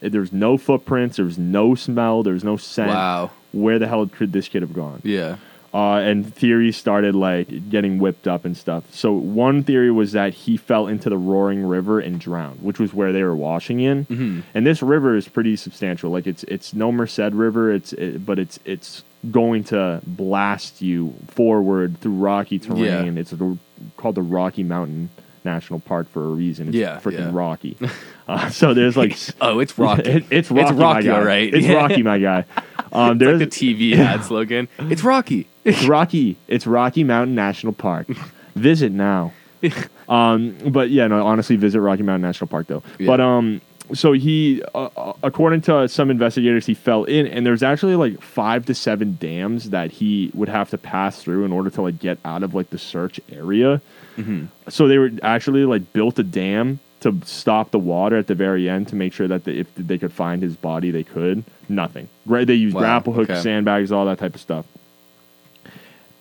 [0.00, 2.88] There was no footprints, there was no smell, there was no scent.
[2.90, 3.30] Wow.
[3.52, 5.00] Where the hell could this kid have gone?
[5.04, 5.36] Yeah.
[5.74, 8.84] Uh, and theories started like getting whipped up and stuff.
[8.94, 12.94] So one theory was that he fell into the roaring river and drowned, which was
[12.94, 14.06] where they were washing in.
[14.06, 14.42] Mhm.
[14.54, 16.10] And this river is pretty substantial.
[16.12, 17.72] Like it's it's no Merced River.
[17.72, 23.18] It's it, but it's it's going to blast you forward through rocky terrain.
[23.18, 23.58] It's the,
[23.96, 25.08] called the Rocky Mountain
[25.44, 26.68] National Park for a reason.
[26.68, 27.30] It's Yeah, freaking yeah.
[27.32, 27.76] rocky.
[28.26, 30.02] Uh, so there's like Oh, it's Rocky.
[30.10, 31.14] It- it's Rocky, my Rocky, guy.
[31.18, 31.52] all right.
[31.52, 32.46] It's Rocky, my guy.
[32.90, 34.66] Um, It's there's like the TV ad slogan.
[34.78, 35.46] It's Rocky.
[35.64, 36.36] It's Rocky.
[36.48, 38.06] It's Rocky Mountain National Park.
[38.54, 39.32] Visit now.
[40.06, 42.82] Um, but yeah, no, honestly, visit Rocky Mountain National Park though.
[42.98, 43.06] Yeah.
[43.06, 43.62] But um,
[43.94, 48.20] so he, uh, uh, according to some investigators, he fell in, and there's actually like
[48.20, 51.98] five to seven dams that he would have to pass through in order to like
[51.98, 53.80] get out of like the search area.
[54.18, 54.48] Mhm.
[54.68, 58.68] So they were actually like built a dam to stop the water at the very
[58.68, 61.44] end to make sure that the, if they could find his body, they could.
[61.70, 62.08] Nothing.
[62.26, 62.46] Right?
[62.46, 63.40] They used Wow, grapple hooks, okay.
[63.40, 64.66] sandbags, all that type of stuff.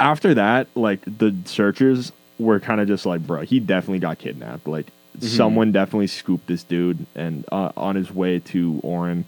[0.04, 4.68] After that, like the searchers were kind of just like, bro, he definitely got kidnapped.
[4.68, 4.88] Like
[5.22, 9.24] someone definitely scooped this dude and uh, on his way to Orrin,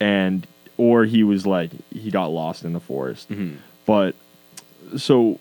[0.00, 0.46] and
[0.76, 3.30] or he was like he got lost in the forest.
[3.30, 3.56] Mhm.
[3.86, 4.14] But
[4.98, 5.40] so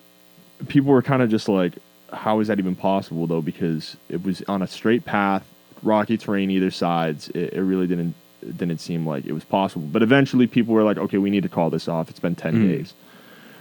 [0.70, 1.74] people were kind of just like,
[2.14, 3.42] how is that even possible though?
[3.42, 5.46] Because it was on a straight path,
[5.84, 7.28] rocky terrain either sides.
[7.30, 9.86] It, it really didn't it didn't seem like it was possible.
[9.92, 12.10] But eventually, people were like, okay, we need to call this off.
[12.10, 12.68] It's been 10 Mhm.
[12.70, 12.94] days.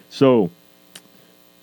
[0.09, 0.51] So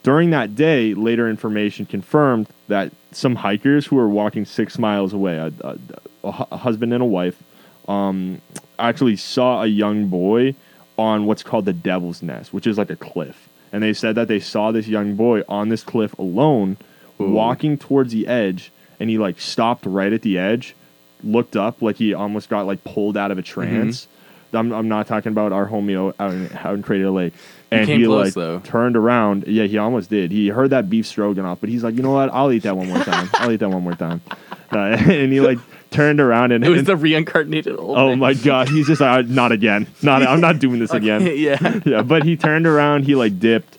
[0.08, 5.36] during that day, later information confirmed that some hikers who were walking six miles away,
[5.36, 5.78] a, a,
[6.24, 7.44] a husband and a wife,
[7.90, 8.42] um,
[8.80, 10.56] actually saw a young boy
[10.98, 13.50] on what's called the Devil's Nest, which is like a cliff.
[13.74, 16.78] And they said that they saw this young boy on this cliff alone,
[17.20, 17.30] Ooh.
[17.30, 20.74] walking towards the edge, and he like stopped right at the edge,
[21.22, 24.08] looked up like he almost got like pulled out of a trance.
[24.54, 27.34] I'm, I'm not talking about our homie out in, out in Crater Lake.
[27.70, 28.60] And came he close, like though.
[28.60, 29.46] turned around.
[29.48, 30.32] Yeah, he almost did.
[30.32, 32.30] He heard that beef stroganoff, but he's like, you know what?
[32.34, 33.30] I'll eat that one more time.
[33.34, 34.22] I'll eat that one more time.
[34.70, 35.58] Uh, and he like
[35.92, 38.20] turned around and, It was and- the reincarnated old oh man.
[38.20, 39.88] my god, he's just like, not again.
[40.02, 41.22] Not I'm not doing this again.
[41.38, 41.80] yeah.
[41.86, 43.06] Yeah, but he turned around.
[43.06, 43.78] He like dipped,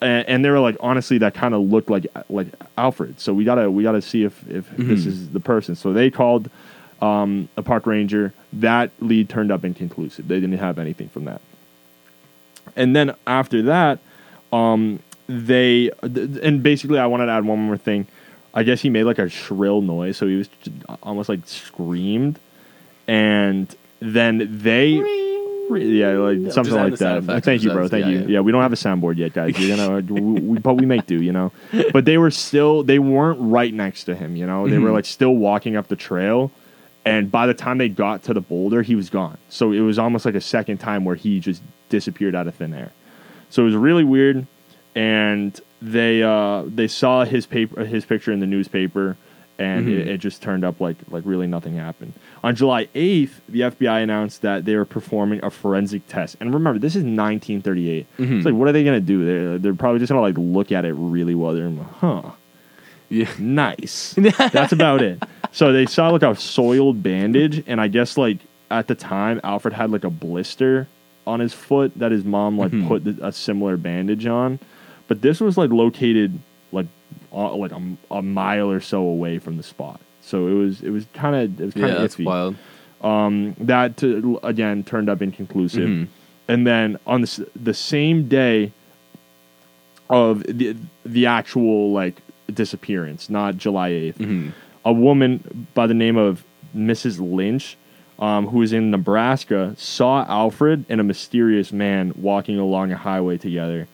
[0.00, 3.20] and, and they were like, honestly, that kind of looked like like Alfred.
[3.20, 5.06] So we gotta we gotta see if if this Mhm.
[5.06, 5.76] is the person.
[5.76, 6.50] So they called
[7.00, 8.34] um, a park ranger.
[8.54, 10.26] That lead turned up inconclusive.
[10.26, 11.40] They didn't have anything from that.
[12.74, 13.98] And then after that,
[14.52, 18.06] um, they th- and basically, I wanted to add one more thing.
[18.54, 22.38] I guess he made like a shrill noise, so he was j- almost like screamed,
[23.06, 24.88] and then they,
[25.70, 27.18] yeah, like Just something like that.
[27.18, 27.88] effects, Thank you, bro.
[27.88, 28.18] Thank yeah, you.
[28.20, 28.26] yeah.
[28.28, 29.58] Yeah, we don't have a soundboard yet, guys.
[29.58, 31.52] You're gonna, we, we, but we make do, you know.
[31.92, 34.68] But they were still, they weren't right next to him, you know.
[34.68, 34.94] They were Mhm.
[34.94, 36.50] like still walking up the trail,
[37.04, 39.38] and by the time they got to the boulder, he was gone.
[39.48, 42.74] So it was almost like a second time where he just disappeared out of thin
[42.74, 42.92] air.
[43.50, 44.46] So it was really weird,
[44.94, 49.16] and they uh, they saw his paper, his picture in the newspaper,
[49.58, 50.00] and Mhm.
[50.00, 52.12] it, it just turned up like like really nothing happened.
[52.42, 56.36] On July eighth, the FBI announced that they were performing a forensic test.
[56.40, 58.06] And remember, this is 1938.
[58.18, 58.36] Mhm.
[58.38, 59.24] It's like, what are they gonna do?
[59.24, 61.54] They're, they're probably just gonna like look at it really well.
[61.54, 62.22] They're like, huh,
[63.08, 63.28] Yeah.
[63.38, 64.14] nice.
[64.52, 65.22] That's about it.
[65.52, 68.38] So they saw like a soiled bandage, and I guess like
[68.70, 70.88] at the time, Alfred had like a blister
[71.26, 72.86] on his foot that his mom like Mhm.
[72.88, 74.58] put a similar bandage on,
[75.08, 76.38] but this was like located
[76.72, 76.86] like
[77.32, 80.00] uh, like a, a mile or so away from the spot.
[80.20, 82.56] So it was it was kind of it was kind Yeah, of that's wild.
[83.02, 85.88] Um, that to, again turned up inconclusive.
[85.88, 86.06] Mhm.
[86.48, 88.72] And then on the, the same day
[90.08, 94.52] of the the actual like disappearance, not July 8th, Mhm.
[94.84, 96.44] a woman by the name of
[96.76, 97.18] Mrs.
[97.20, 97.76] Lynch,
[98.18, 103.38] um, who was in Nebraska, saw Alfred and a mysterious man walking along a highway
[103.38, 103.88] together.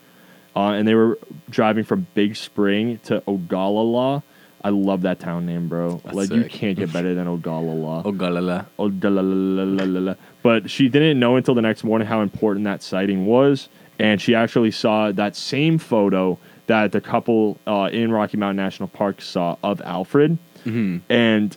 [0.54, 1.18] Uh, and they were
[1.50, 4.22] driving from Big Spring to Ogallala.
[4.64, 6.00] I love that town name, bro.
[6.04, 8.02] That's like you can't get better than Ogallala.
[8.06, 8.66] Oh, galala.
[8.78, 10.14] Oh, da la la la la la la.
[10.42, 13.68] But she didn't know until the next morning how important that sighting was.
[13.98, 18.88] and she actually saw that same photo that the couple uh, in Rocky Mountain National
[18.88, 20.98] Park saw of Alfred, Mm-hmm.
[21.12, 21.56] and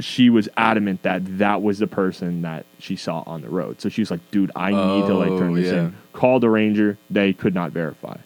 [0.00, 3.80] she was adamant that that was the person that she saw on the road.
[3.80, 5.80] So she was like, "Dude, I need to like turn Oh, this yeah.
[5.86, 8.16] in." Called the ranger; they could not verify.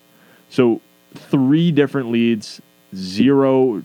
[0.49, 0.81] So
[1.15, 2.61] three different leads,
[2.95, 3.83] zero,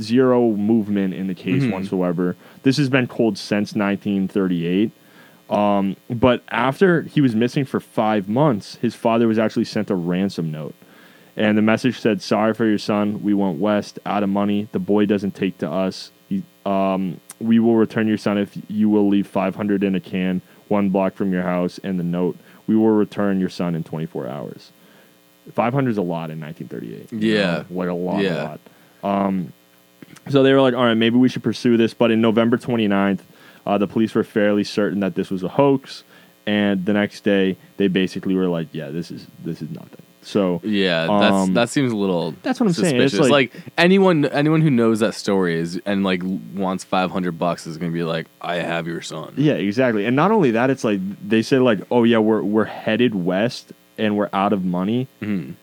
[0.00, 1.72] zero movement in the case Mhm.
[1.72, 2.36] whatsoever.
[2.62, 4.90] This has been cold since 1938.
[5.48, 9.96] Um, but after he was missing for five months, his father was actually sent a
[9.96, 10.74] ransom note.
[11.36, 13.20] And the message said, Sorry for your son.
[13.22, 14.68] We went west, out of money.
[14.72, 16.12] The boy doesn't take to us.
[16.66, 20.90] Um, we will return your son if you will leave 500 in a can, one
[20.90, 22.36] block from your house, and the note.
[22.66, 24.70] We will return your son in 24 hours.
[25.52, 27.12] 500 is a lot in 1938.
[27.12, 27.42] Yeah.
[27.44, 28.42] know, like a lot, Yeah.
[28.42, 28.60] a lot.
[29.02, 29.52] Um,
[30.28, 31.94] so they were like, all right, maybe we should pursue this.
[31.94, 33.20] But in November 29th,
[33.66, 36.04] uh, the police were fairly certain that this was a hoax.
[36.46, 40.02] And the next day, they basically were like, yeah, this is this is nothing.
[40.22, 42.34] So Yeah, that's Um, that seems a little.
[42.42, 43.00] that's what I'm saying.
[43.00, 43.30] It's suspicious.
[43.30, 46.22] like- like, anyone anyone who knows that story is and like
[46.54, 49.32] wants five hundred bucks is gonna be like, I have your son.
[49.36, 50.04] Yeah, exactly.
[50.04, 53.72] And not only that, it's like they say like, "Oh yeah, we're we're headed west
[53.96, 55.54] and we're out of money," Mhm.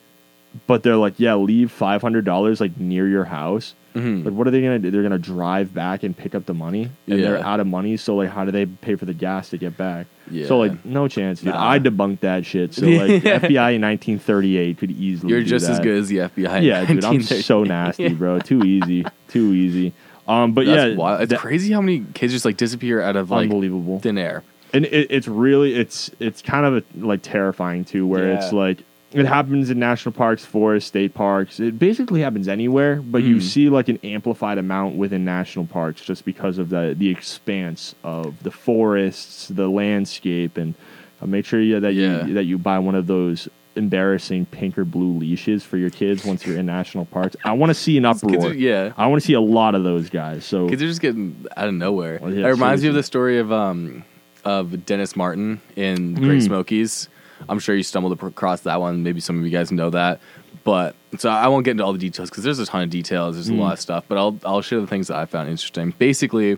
[0.65, 4.25] but they're like, "Yeah, leave five hundred dollars like near your house." Mhm.
[4.25, 4.91] Like, what are they gonna do?
[4.91, 7.97] They're gonna drive back and pick up the money, and they're out of money.
[7.97, 10.07] So like, how do they pay for the gas to get back?
[10.29, 10.47] Yeah.
[10.47, 11.53] So like, no chance, dude.
[11.53, 11.69] Nah.
[11.69, 12.73] I debunked that shit.
[12.73, 13.39] So like, Yeah.
[13.39, 15.31] FBI in 1938 could easily.
[15.31, 16.57] You're do just as good as the FBI.
[16.57, 17.03] in Yeah, dude.
[17.03, 18.39] I'm so nasty, bro.
[18.39, 19.05] Too easy.
[19.29, 19.93] Too easy.
[20.27, 21.21] Um, but That's yeah, wild.
[21.21, 23.99] It's that- crazy how many kids just like disappear out of like unbelievable.
[23.99, 24.43] thin air.
[24.73, 28.79] and it, it's really it's it's kind of like terrifying too where it's like
[29.17, 33.41] it happens in national parks forests state parks it basically happens anywhere but you Mm.
[33.41, 38.41] see like an amplified amount within national parks just because of the the expanse of
[38.43, 40.73] the forests the landscape and
[41.21, 42.25] uh, make sure you, that Yeah.
[42.27, 46.25] you that you buy one of those embarrassing pink or blue leashes for your kids
[46.25, 48.91] once you're in national parks i want to see an uproar yeah.
[48.97, 51.67] i want to see a lot of those guys so Kids are just getting out
[51.67, 52.17] of nowhere.
[52.21, 54.03] Well, yeah, it reminds me of the story of um
[54.45, 56.45] of Dennis Martin in the Great Mm.
[56.45, 57.09] Smokies.
[57.49, 59.03] I'm sure you stumbled across that one.
[59.03, 60.19] Maybe some of you guys know that.
[60.63, 63.35] But so I won't get into all the details because there's a ton of details.
[63.35, 63.57] There's Mm.
[63.59, 64.03] a lot of stuff.
[64.07, 65.93] But I'll I'll share the things that I found interesting.
[65.97, 66.57] Basically,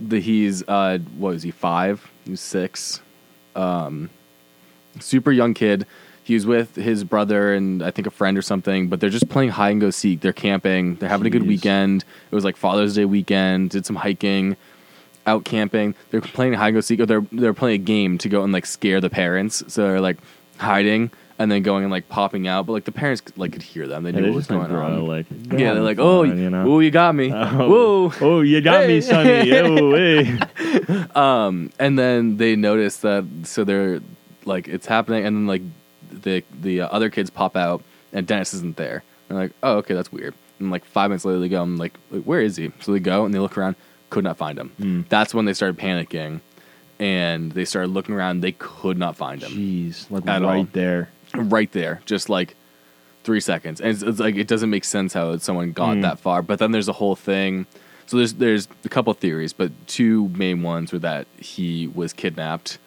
[0.00, 2.08] the he's uh what was he five?
[2.24, 3.00] He's six.
[3.54, 4.10] Um,
[5.00, 5.86] super young kid.
[6.24, 9.28] He was with his brother and I think a friend or something, but they're just
[9.30, 10.20] playing hide and go seek.
[10.20, 10.96] They're camping.
[10.96, 12.04] They're having a good weekend.
[12.30, 13.70] It was like Father's Day weekend.
[13.70, 14.56] Did some hiking,
[15.28, 15.94] out camping.
[16.10, 17.00] They're playing hide and go seek.
[17.00, 19.62] Or they're they're playing a game to go and like scare the parents.
[19.68, 20.16] So they're like
[20.56, 22.66] hiding and then going and like popping out.
[22.66, 24.02] But like the parents like could hear them.
[24.02, 25.06] They knew they're what was going bro, on.
[25.06, 26.64] like yeah, they're like, oh, you know?
[26.66, 27.32] oh, you got me.
[27.32, 28.12] Oh, Whoa.
[28.20, 29.52] oh, you got me, Sonny.
[29.58, 30.38] oh, hey.
[31.14, 34.00] Um, and then they notice that so they're
[34.44, 35.62] like it's happening, and then like
[36.10, 39.02] the the uh, other kids pop out, and Dennis isn't there.
[39.28, 40.34] They're like, oh, okay, that's weird.
[40.58, 42.72] And like five minutes later, they go, I'm like, "Wait, where is he?
[42.80, 43.76] So they go and they look around,
[44.10, 44.72] could not find him.
[44.80, 45.08] Mm.
[45.08, 46.40] That's when they started panicking,
[46.98, 48.40] and they started looking around.
[48.40, 49.52] They could not find him.
[49.52, 50.64] Jeez, like right all.
[50.72, 51.10] there.
[51.34, 52.54] right there, just like
[53.24, 53.80] three seconds.
[53.80, 56.02] And it's, it's like it doesn't make sense how someone got Mm.
[56.02, 56.42] that far.
[56.42, 57.66] But then there's a whole thing.
[58.06, 62.78] So there's there's a couple theories, but two main ones were that he was kidnapped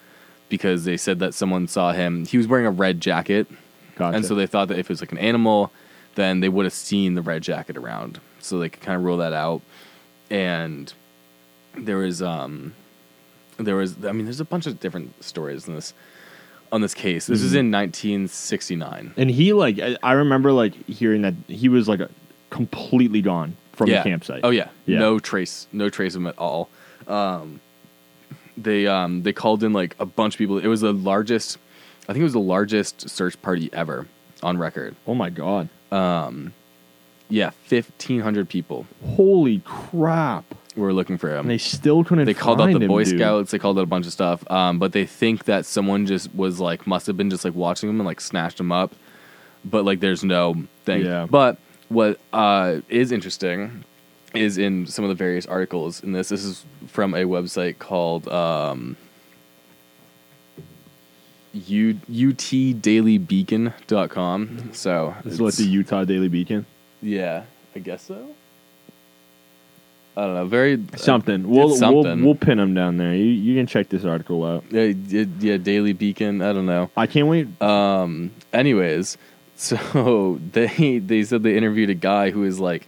[0.49, 2.25] because they said that someone saw him.
[2.25, 3.47] He was wearing a red jacket,
[3.95, 4.15] Gotcha.
[4.17, 5.71] and so they thought that if it was like an animal,
[6.15, 8.19] then they would have seen the red jacket around.
[8.39, 9.61] So they could kind of rule that out.
[10.31, 10.91] And
[11.75, 12.73] there was um
[13.57, 15.93] there was I mean there's a bunch of different stories in this
[16.71, 17.27] on this case.
[17.27, 17.59] This is Mhm.
[17.59, 19.13] in 1969.
[19.17, 22.01] and he like I, I remember like hearing that he was like
[22.49, 24.03] completely gone from yeah.
[24.03, 24.41] the campsite.
[24.43, 24.69] Oh yeah.
[24.85, 24.99] Yeah.
[24.99, 26.69] No trace, no trace of him at all.
[27.07, 27.59] Um,
[28.57, 30.57] they um they called in like a bunch of people.
[30.59, 31.57] It was the largest,
[32.03, 34.07] I think it was the largest search party ever
[34.43, 34.95] on record.
[35.07, 35.69] Oh my god.
[35.91, 36.53] Um,
[37.29, 40.45] yeah, fifteen hundred people Holy crap.
[40.75, 41.39] Were looking for him.
[41.41, 43.17] And they still couldn't they called out the him, Boy dude.
[43.19, 43.51] Scouts.
[43.51, 44.49] They called out a bunch of stuff.
[44.49, 47.89] Um, but they think that someone just was like must have been just like watching
[47.89, 48.93] him and like snatched him up.
[49.65, 50.55] But like, there's no
[50.85, 51.05] thing.
[51.05, 51.27] Yeah.
[51.29, 51.57] But
[51.89, 53.83] what uh, is interesting
[54.33, 56.29] is in some of the various articles in this.
[56.29, 58.95] This is from a website called um,
[61.53, 64.69] U- utdailybeacon.com.
[64.73, 66.65] So This is what the Utah Daily Beacon.
[67.01, 67.43] yeah,
[67.75, 68.29] I guess so.
[70.21, 70.45] I don't know.
[70.45, 71.45] Very Something.
[71.45, 72.03] uh, we'll, something.
[72.17, 73.15] we'll we'll pin them down there.
[73.15, 74.63] You you can check this article out.
[74.69, 74.93] Yeah,
[75.39, 76.41] yeah, Daily Beacon.
[76.43, 76.91] I don't know.
[76.95, 77.47] I can't wait.
[77.61, 78.31] Um.
[78.53, 79.17] Anyways,
[79.55, 82.87] so they they said they interviewed a guy who was like,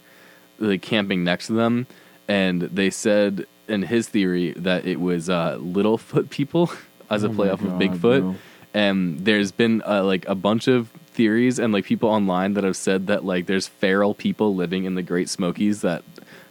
[0.58, 1.86] like camping next to them,
[2.28, 6.70] and they said in his theory that it was uh, Littlefoot people
[7.10, 8.34] as a Oh play my off of Bigfoot, bro.
[8.74, 12.76] and there's been uh, like a bunch of theories and like people online that have
[12.76, 16.02] said that like there's feral people living in the Great Smokies that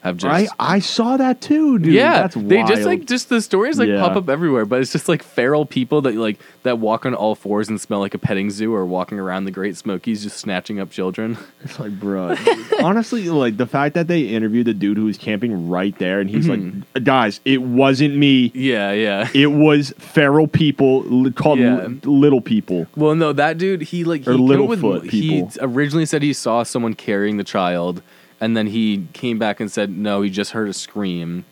[0.03, 1.93] have just I I saw that too, dude.
[1.93, 4.01] yeah, that's they just like just the stories like Yeah.
[4.01, 7.35] pop up everywhere, but it's just like feral people that like that walk on all
[7.35, 10.79] fours and smell like a petting zoo or walking around the Great Smokies just snatching
[10.79, 11.37] up children.
[11.63, 12.35] It's like, bro.
[12.81, 16.29] honestly, like the fact that they interviewed the dude who was camping right there, and
[16.29, 16.81] he's Mm-hmm.
[16.93, 18.51] like, guys, it wasn't me.
[18.53, 19.29] Yeah, yeah.
[19.33, 21.87] It was feral people called Yeah.
[22.03, 22.87] little people.
[22.97, 25.47] Well, no, that dude, he like he Or came up Littlefoot with, people.
[25.49, 28.01] He originally said he saw someone carrying the child,
[28.43, 31.45] and then he came back and said no, he just heard a scream,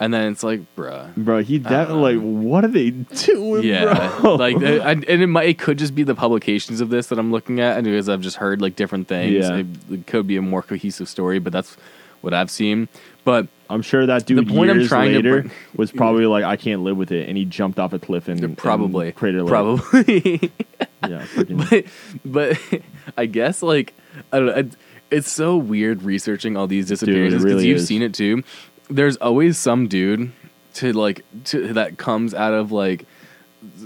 [0.00, 1.14] and then it's like, bruh.
[1.16, 3.64] Bro, he that Uh, like what are they doing?
[3.64, 4.34] Yeah, bro?
[4.36, 7.18] like, uh, and and it might, it could just be the publications of this that
[7.18, 9.56] I'm looking at, and because I've just heard like different things, Yeah.
[9.58, 11.76] it, it could be a more cohesive story, but that's
[12.22, 12.88] what I've seen.
[13.24, 16.24] But I'm sure that dude The point I'm years trying to later bring- was probably
[16.26, 19.16] like, I can't live with it, and he jumped off a cliff and probably, and
[19.16, 20.50] created like, probably.
[21.06, 21.26] yeah,
[21.68, 21.84] but
[22.24, 22.58] but
[23.18, 23.92] I guess like
[24.32, 24.52] I don't know.
[24.54, 24.76] It,
[25.10, 27.86] it's so weird researching all these disappearances because really you've is.
[27.86, 28.42] seen it too.
[28.90, 30.32] There's always some dude
[30.74, 33.06] to like to that comes out of like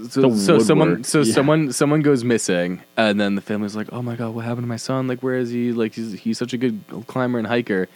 [0.09, 1.33] so, so someone so Yeah.
[1.33, 4.67] someone someone goes missing and then the family's like oh my god what happened to
[4.67, 7.87] my son like where is he like he's he's such a good climber and hiker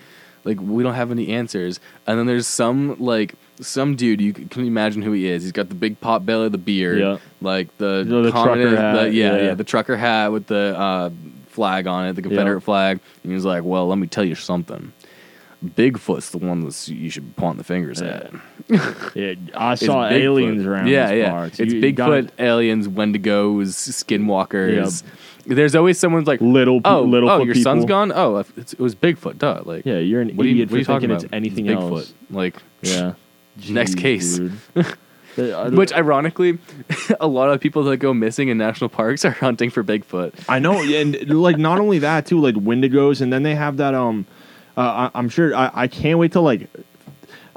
[0.44, 4.48] like we don't have any answers and then there's some like some dude you can
[4.50, 7.18] can you imagine who he is he's got the big pot belly the beard Yeah.
[7.42, 9.42] like the, You know, the trucker the- hat, yeah, yeah.
[9.44, 11.10] yeah the trucker hat with the uh,
[11.58, 14.36] flag on it the confederate flag and he was like well let me tell you
[14.36, 14.94] something
[15.66, 18.32] bigfoot's the one that you should point the fingers at
[19.16, 20.88] yeah, I saw aliens around.
[20.88, 21.30] Yeah, yeah.
[21.32, 21.60] parts.
[21.60, 23.70] It's You- you Bigfoot, gotta- aliens, Wendigos,
[24.04, 25.04] Skinwalkers.
[25.46, 27.64] There's always someone's like, Little, oh, little oh, your people.
[27.64, 28.12] son's gone.
[28.14, 29.38] Oh, it's, it was Bigfoot.
[29.38, 29.62] Duh.
[29.64, 31.24] Like, Yeah, you're an what are you, idiot what are you talking about?
[31.24, 32.12] it's anything It's else.
[32.12, 32.36] Bigfoot.
[32.36, 33.14] Like, Yeah.
[33.70, 34.40] Next Jeez, case.
[35.38, 35.54] dude.
[35.54, 36.58] Uh, which ironically,
[37.20, 40.34] a lot of people that go missing in national parks are hunting for Bigfoot.
[40.50, 43.94] I know, and like not only that too, like Wendigos, and then they have that.
[43.96, 44.26] Um,
[44.76, 46.70] uh, I, I'm sure I, I can't wait to like.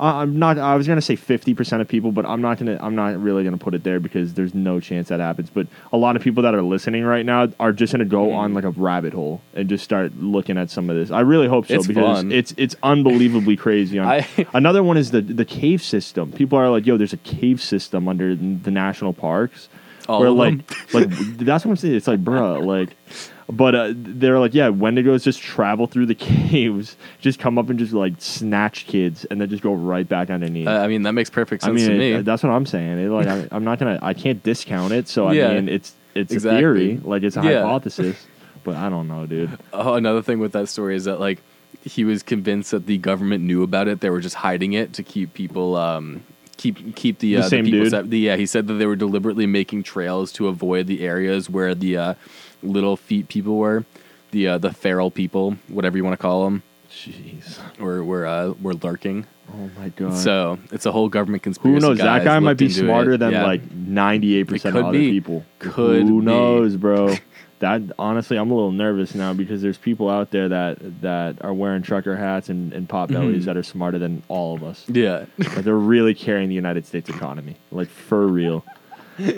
[0.00, 0.58] I'm not.
[0.58, 2.78] I was gonna say fifty percent of people, but I'm not gonna.
[2.80, 5.50] I'm not really gonna put it there because there's no chance that happens.
[5.50, 8.52] But a lot of people that are listening right now are just gonna go on
[8.52, 8.54] mm.
[8.54, 11.10] like a rabbit hole and just start looking at some of this.
[11.10, 12.32] I really hope so It's because fun.
[12.32, 13.98] it's it's unbelievably crazy.
[13.98, 16.32] On, I- another one is the the cave system.
[16.32, 19.68] People are like, "Yo, there's a cave system under the national parks."
[20.08, 21.08] All where of like like
[21.38, 21.94] that's what I'm saying.
[21.94, 22.96] It's like, bruh, like,
[23.52, 26.14] but uh, they're like, yeah, Wendigos just travel through the
[26.50, 30.30] caves, just come up and just like snatch kids, and then just go right back
[30.30, 30.68] underneath.
[30.68, 32.22] Uh, I mean, that makes perfect sense I mean, to it- me.
[32.22, 32.98] that's what I'm saying.
[32.98, 35.08] It, like, I, I'm not gonna, I can't discount it.
[35.08, 35.54] So I Yeah.
[35.54, 36.56] mean, it's it's Exactly.
[36.56, 37.62] a theory, like it's a Yeah.
[37.62, 38.26] hypothesis,
[38.64, 39.56] but I don't know, dude.
[39.72, 41.40] Oh, another thing with that story is that like
[41.82, 44.00] he was convinced that the government knew about it.
[44.00, 46.22] They were just hiding it to keep people um
[46.56, 48.10] keep keep the, The uh, same people dude?
[48.10, 51.74] the, yeah, he said that they were deliberately making trails to avoid the areas where
[51.74, 52.14] the uh,
[52.62, 53.84] little feet people were,
[54.30, 57.58] the uh, the feral people, whatever you want to call them, Jeez.
[57.80, 59.26] or we're uh, we're lurking.
[59.52, 60.16] Oh my god.
[60.16, 61.74] So it's a whole government conspiracy.
[61.84, 61.98] who knows?
[61.98, 63.18] That guy might be smarter it.
[63.18, 63.44] than Yeah.
[63.44, 65.10] like 98 percent of other be.
[65.10, 65.44] people.
[65.58, 66.26] Could Who be.
[66.26, 67.16] knows, bro?
[67.58, 71.52] that honestly, I'm a little nervous now because there's people out there that that are
[71.52, 73.46] wearing trucker hats and, and pot bellies Mhm.
[73.46, 74.84] that are smarter than all of us.
[74.88, 78.64] Yeah, like they're really carrying the United States economy, like for real.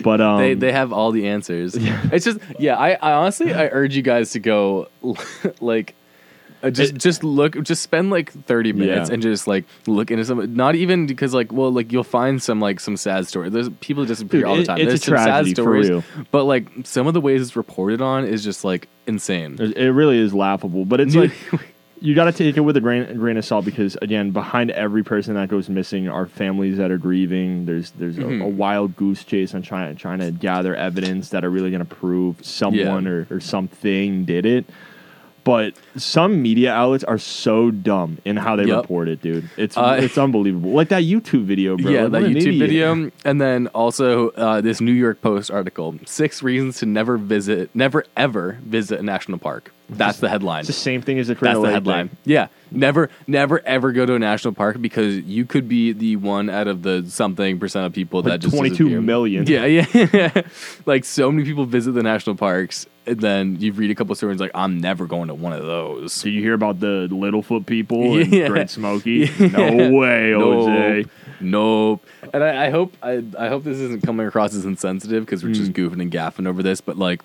[0.03, 1.75] But um, they they have all the answers.
[2.11, 2.75] It's just yeah.
[2.77, 4.87] I, I honestly I urge you guys to go
[5.61, 5.95] like.
[6.61, 9.13] Uh, just just look just spend like 30 minutes Yeah.
[9.15, 12.61] and just like look into some not even because like well like you'll find some
[12.61, 15.03] like some sad stories there's people disappear Dude, all the it- time it's there's a
[15.03, 16.03] some sad tragedy, for stories real.
[16.31, 19.91] but like some of the ways it's reported on is just like insane it it
[19.91, 20.85] really is laughable.
[20.85, 21.33] But it's like
[22.05, 24.71] you got to take it with a grain, a grain of salt because again, behind
[24.71, 27.65] every person that goes missing are families that are grieving.
[27.65, 28.41] There's there's Mhm.
[28.41, 31.79] a, a wild goose chase on trying trying to gather evidence that are really going
[31.87, 33.09] to prove someone Yeah.
[33.11, 34.65] or, or something did it.
[35.45, 38.83] But some media outlets are so dumb in how they Yup.
[38.83, 39.49] report it, dude.
[39.57, 40.71] It's Uh, it's unbelievable.
[40.71, 41.91] Like that YouTube video, bro.
[41.91, 42.59] yeah Like, that youtube idiot.
[42.69, 47.69] video and then also uh, this new york post article six reasons to never visit
[47.73, 51.35] never ever visit a national park that's the headline It's the same thing as the
[51.35, 52.07] That's the headline.
[52.09, 52.17] thing.
[52.25, 56.49] Yeah, never, never, ever go to a national park because you could be the one
[56.49, 59.01] out of the something percent of people Like that just 22 disappear.
[59.01, 59.45] million.
[59.45, 60.41] Yeah, yeah.
[60.85, 64.39] like so many people visit the national parks, and then you read a couple stories
[64.39, 68.17] like, "I'm never going to one of those." Did you hear about the Littlefoot people
[68.17, 68.47] and Yeah.
[68.47, 69.25] Great Smoky?
[69.39, 71.09] No way, OJ.
[71.41, 72.05] Nope.
[72.33, 75.53] And I, I hope I, I hope this isn't coming across as insensitive because we're
[75.53, 75.89] just Mm.
[75.91, 77.21] goofing and gaffing over this, but like,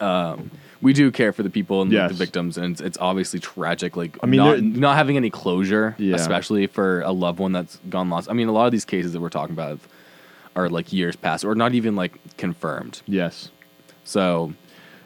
[0.00, 0.50] um,
[0.80, 2.10] we do care for the people and Yes.
[2.10, 3.96] the victims, and it's, it's obviously tragic.
[3.96, 6.14] Like, I mean, not, not having any closure, Yeah.
[6.14, 8.30] especially for a loved one that's gone lost.
[8.30, 9.80] I mean, a lot of these cases that we're talking about
[10.56, 13.02] are like years past or not even like confirmed.
[13.06, 13.50] Yes.
[14.04, 14.52] So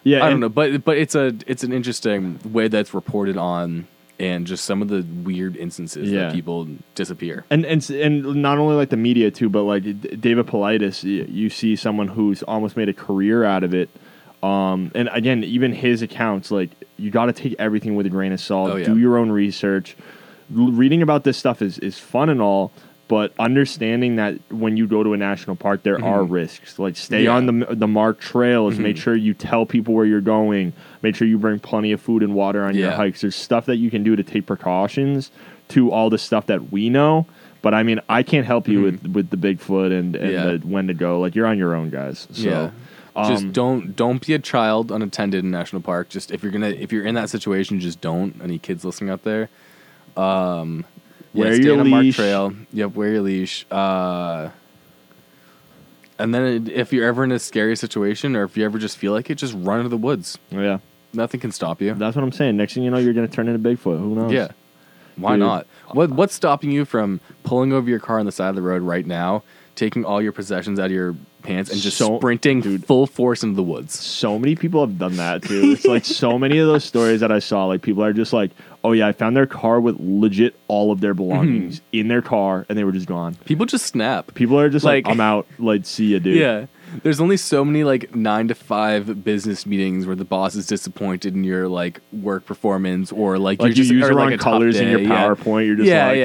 [0.04, 0.24] Yeah.
[0.24, 3.86] I don't know, but but it's a it's an interesting way that's reported on
[4.18, 6.24] and just some of the weird instances Yeah.
[6.26, 7.44] that people disappear.
[7.50, 9.82] And and and not only like the media too, but like
[10.20, 13.88] David Paulides, you see someone who's almost made a career out of it.
[14.42, 18.32] Um, and again, even his accounts, like you got to take everything with a grain
[18.32, 18.70] of salt.
[18.72, 18.86] Oh, yeah.
[18.86, 19.96] Do your own research.
[20.56, 22.72] L- reading about this stuff is is fun and all,
[23.06, 26.78] but understanding that when you go to a national park, there are risks.
[26.78, 27.24] Like stay Mm-hmm.
[27.24, 27.30] Yeah.
[27.36, 28.78] on the the marked trails.
[28.78, 30.72] Make sure you tell people where you're going.
[31.02, 33.20] Make sure you bring plenty of food and water on your hikes.
[33.20, 35.30] There's stuff that you can do to take precautions
[35.68, 37.26] to all the stuff that we know.
[37.62, 40.30] But I mean, I can't help you with with the Bigfoot and, and Mm-hmm.
[40.32, 40.56] Yeah.
[40.56, 41.20] the when to go.
[41.20, 42.26] Like you're on your own, guys.
[42.32, 42.72] So,
[43.16, 43.22] yeah.
[43.22, 46.08] um, just don't don't be a child unattended in national park.
[46.08, 48.40] Just if you're gonna if you're in that situation, just don't.
[48.42, 49.48] Any kids listening out there,
[50.16, 50.84] um,
[51.32, 52.16] yeah, Wear stay your on a marked leash.
[52.16, 52.52] trail.
[52.72, 53.66] Yep, wear your leash.
[53.70, 54.50] Uh,
[56.18, 59.12] and then if you're ever in a scary situation, or if you ever just feel
[59.12, 60.38] like it, just run into the woods.
[60.50, 60.78] yeah,
[61.12, 61.94] Nothing can stop you.
[61.94, 62.56] that's what I'm saying.
[62.56, 63.98] Next thing you know, you're gonna turn into Bigfoot.
[63.98, 64.32] Who knows?
[64.32, 64.48] Yeah.
[65.16, 65.40] Why Dude.
[65.40, 65.66] not?
[65.92, 68.82] What what's stopping you from pulling over your car on the side of the road
[68.82, 69.42] right now,
[69.74, 72.84] taking all your possessions out of your pants and just So- sprinting dude.
[72.86, 73.98] full force into the woods?
[73.98, 75.72] so many people have done that too.
[75.72, 77.66] It's like so many of those stories that I saw.
[77.66, 78.50] Like people are just like,
[78.84, 81.98] "Oh yeah, I found their car with legit all of their belongings Mm-hmm.
[82.00, 84.34] in their car, and they were just gone." People just snap.
[84.34, 86.36] People are just like, Like- "I'm out." Like, see ya, dude.
[86.42, 86.66] Yeah.
[87.02, 91.34] There's only so many like nine to five business meetings where the boss is disappointed
[91.34, 94.30] in your like work performance or like, Like you're you just use the like, wrong
[94.32, 95.24] tough colors in your day, yeah.
[95.26, 95.66] PowerPoint.
[95.66, 96.16] You're just yeah, like,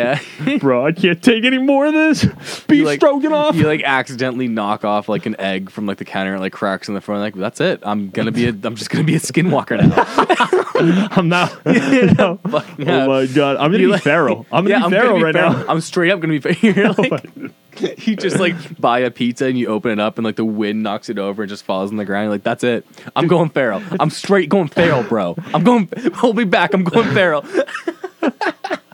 [0.48, 0.58] yeah.
[0.60, 2.24] bro, I can't take any more of this.
[2.68, 3.56] Beef You, like- stroganoff.
[3.56, 6.88] you like accidentally knock off like an egg from like the counter and like cracks
[6.88, 7.22] in the front.
[7.22, 7.80] Like that's it.
[7.84, 8.50] I'm gonna be a.
[8.50, 11.08] I'm just gonna be a skinwalker now.
[11.16, 11.66] I'm not.
[11.66, 12.40] no.
[12.46, 14.46] Oh my god, I'm gonna You be like- feral.
[14.52, 15.54] I'm gonna yeah, be feral gonna be right feral.
[15.54, 15.66] now.
[15.70, 16.96] I'm straight up gonna be feral.
[16.98, 17.50] Oh
[18.08, 20.84] You just like buy a pizza and you open it up and like the wind
[20.84, 22.26] knocks it over and just falls on the ground.
[22.26, 22.86] You're like, that's it.
[23.16, 23.82] I'm going feral.
[24.00, 25.36] I'm straight going feral, bro.
[25.54, 25.90] I'm going.
[26.14, 26.74] Hold me back.
[26.74, 27.46] I'm going feral.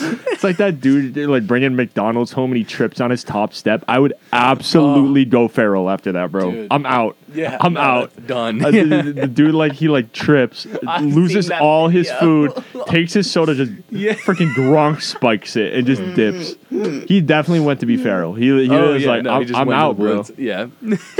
[0.00, 3.84] It's like that dude like bringing McDonald's home and he trips on his top step.
[3.88, 6.48] I would absolutely go feral after that, bro.
[6.48, 6.50] Oh.
[6.52, 6.68] Dude.
[6.70, 7.16] I'm out.
[7.34, 8.26] Yeah, I'm no, out.
[8.26, 8.64] Done.
[8.64, 12.52] Uh, the, the- dude like he like trips, I've loses all his food,
[12.86, 14.14] takes his soda, just Yeah.
[14.14, 16.54] freaking Gronk spikes it and just dips.
[16.70, 18.34] He definitely went to be feral.
[18.34, 20.24] He, he oh was yeah, like, no, I'm, he I'm out, bro.
[20.36, 20.68] Yeah.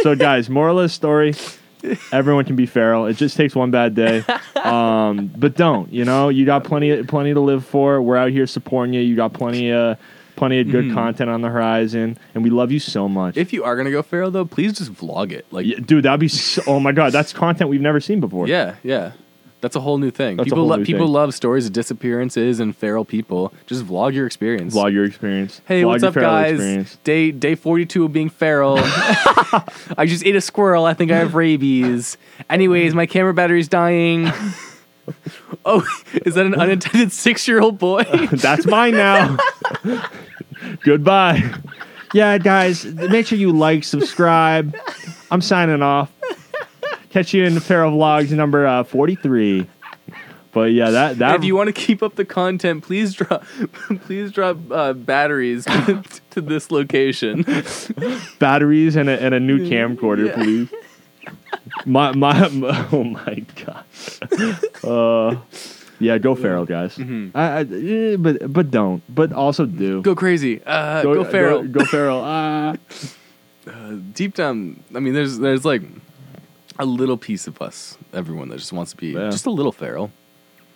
[0.02, 1.34] so guys, moral of the story:
[2.12, 3.06] everyone can be feral.
[3.06, 4.24] It just takes one bad day.
[4.58, 5.90] Um, but don't.
[5.92, 8.02] You know, you got plenty, plenty to live for.
[8.02, 9.00] We're out here supporting you.
[9.00, 9.96] You got plenty of,
[10.36, 13.36] plenty of good content on the horizon, and we love you so much.
[13.36, 15.46] If you are gonna go feral though, please just vlog it.
[15.52, 16.28] Like, Yeah, dude, that'd be.
[16.28, 18.46] So, oh my god, that's content we've never seen before.
[18.48, 19.12] yeah, yeah.
[19.60, 20.36] That's a whole new thing.
[20.36, 21.12] That's a people whole lo- new people thing.
[21.14, 23.52] love stories of disappearances and feral people.
[23.66, 24.74] Just vlog your experience.
[24.74, 25.60] Vlog your experience.
[25.66, 26.52] Hey, Vlog what's your up, feral guys?
[26.52, 26.96] experience.
[27.02, 28.76] Day day forty two of being feral.
[29.96, 30.84] I just ate a squirrel.
[30.84, 32.16] I think I have rabies.
[32.48, 34.30] Anyways, my camera battery's dying.
[35.64, 35.84] oh,
[36.24, 38.04] is that an unintended six year old boy?
[38.32, 39.38] That's mine now.
[40.82, 41.42] Goodbye.
[42.14, 44.74] Yeah, guys, make sure you like, subscribe.
[45.30, 46.10] I'm signing off.
[47.10, 49.66] Catch you in a pair of Vlogs number uh, 43.
[50.52, 53.44] But yeah, that that if you want to keep up the content, please drop
[54.06, 57.44] please drop uh, batteries to, to this location.
[58.38, 60.34] batteries and a, and a new camcorder, Yeah.
[60.34, 60.68] please.
[61.84, 62.48] My, my
[62.92, 63.84] oh my god.
[64.82, 65.36] Uh,
[66.00, 66.98] yeah, go feral, guys.
[66.98, 69.02] I, I, eh, but but don't.
[69.14, 69.96] But also do.
[69.96, 70.02] Mm-hmm.
[70.02, 70.62] Go crazy.
[70.64, 71.62] Uh, go, feral.
[71.62, 72.22] Go, go feral.
[72.24, 72.76] Ah.
[74.14, 75.82] Deep down, I mean, there's there's like
[76.78, 79.30] a little piece of us, everyone that just wants to be Yeah.
[79.30, 80.10] just a little feral.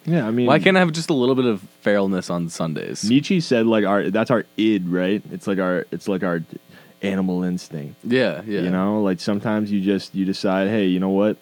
[0.05, 3.05] yeah, I mean, Why can't I have just a little bit of feralness on Sundays?
[3.09, 5.23] Nietzsche said like our that's our id, right?
[5.31, 6.43] It's like our it's like our
[7.03, 7.97] animal instinct.
[8.05, 8.61] Yeah, yeah.
[8.63, 11.37] You know, like sometimes you just you decide, hey, you know what?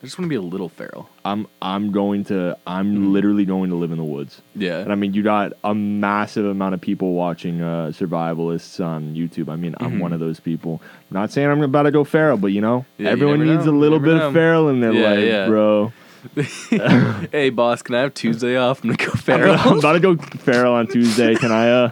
[0.00, 1.08] I just want to be a little feral.
[1.24, 3.12] I'm I'm going to I'm Mm-hmm.
[3.12, 4.40] literally going to live in the woods.
[4.54, 4.78] Yeah.
[4.78, 9.48] And I mean, you got a massive amount of people watching uh, survivalists on YouTube.
[9.48, 10.00] I mean, I'm Mhm.
[10.00, 10.80] one of those people.
[11.10, 13.66] I'm not saying I'm about to go feral, but you know, Yeah, everyone never needs
[13.66, 13.72] know.
[13.72, 14.28] a little bit know.
[14.28, 15.46] of feral in their Yeah, life, yeah.
[15.48, 15.92] bro.
[17.32, 18.82] hey, boss, can I have Tuesday off?
[18.84, 19.54] I'm gonna go feral.
[19.58, 21.34] I'm about to go feral on Tuesday.
[21.34, 21.70] Can I?
[21.70, 21.90] uh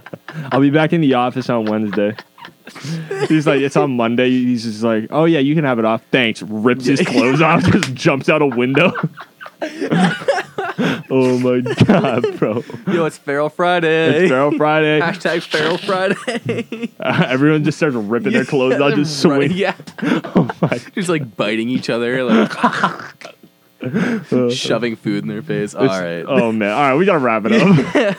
[0.52, 2.14] I'll be back in the office on Wednesday.
[3.28, 4.30] He's like, it's on Monday.
[4.30, 6.02] He's just like, oh yeah, you can have it off.
[6.10, 6.42] Thanks.
[6.42, 8.92] Rips his clothes off, just jumps out a window.
[11.10, 12.62] oh my god, bro!
[12.88, 14.24] Yo, it's Feral Friday.
[14.24, 15.00] It's Feral Friday.
[15.00, 16.90] Hashtag Feral Friday.
[17.00, 19.50] everyone just starts ripping their clothes out, just Right.
[19.50, 19.74] Yeah.
[20.02, 22.22] Oh my Just like biting each other.
[22.22, 22.50] Like,
[24.50, 25.74] shoving food in their face.
[25.74, 26.24] All It's- right.
[26.26, 26.72] Oh man.
[26.72, 27.52] All right, we gotta wrap it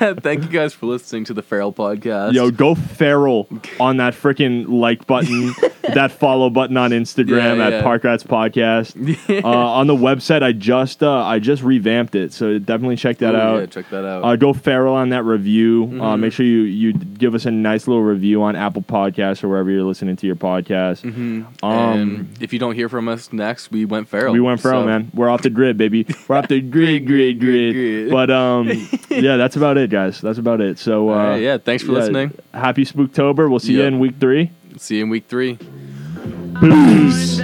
[0.02, 0.20] up.
[0.24, 2.34] Thank you guys for listening to the Feral Podcast.
[2.34, 3.48] Yo, go feral
[3.80, 5.54] on that freaking like button,
[5.94, 7.82] that follow button on Instagram Yeah, at yeah.
[7.84, 8.96] Park Rats Podcast.
[9.44, 13.36] Uh, on the website, I just uh, I just revamped it, so definitely check that
[13.36, 13.60] out.
[13.60, 14.24] Yeah, check that out.
[14.24, 15.84] Uh, go feral on that review.
[15.86, 16.22] Uh, Mm-hmm.
[16.22, 19.70] make sure you you give us a nice little review on Apple Podcasts or wherever
[19.70, 21.04] you're listening to your podcast.
[21.06, 24.34] Um, and if you don't hear from us next, we went feral.
[24.34, 25.12] we went feral, So- man.
[25.14, 26.06] We're off the grid, baby.
[26.28, 27.74] We're off the grid, grid, grid.
[27.74, 28.12] Grid.
[28.12, 28.70] But um,
[29.10, 30.22] yeah, that's about it, guys.
[30.22, 30.80] That's about it.
[30.80, 32.32] So uh, right, yeah, thanks for listening.
[32.54, 33.50] Happy Spooktober.
[33.50, 34.52] We'll see you in week three.
[34.78, 35.58] See you in week three.
[36.62, 37.42] Peace.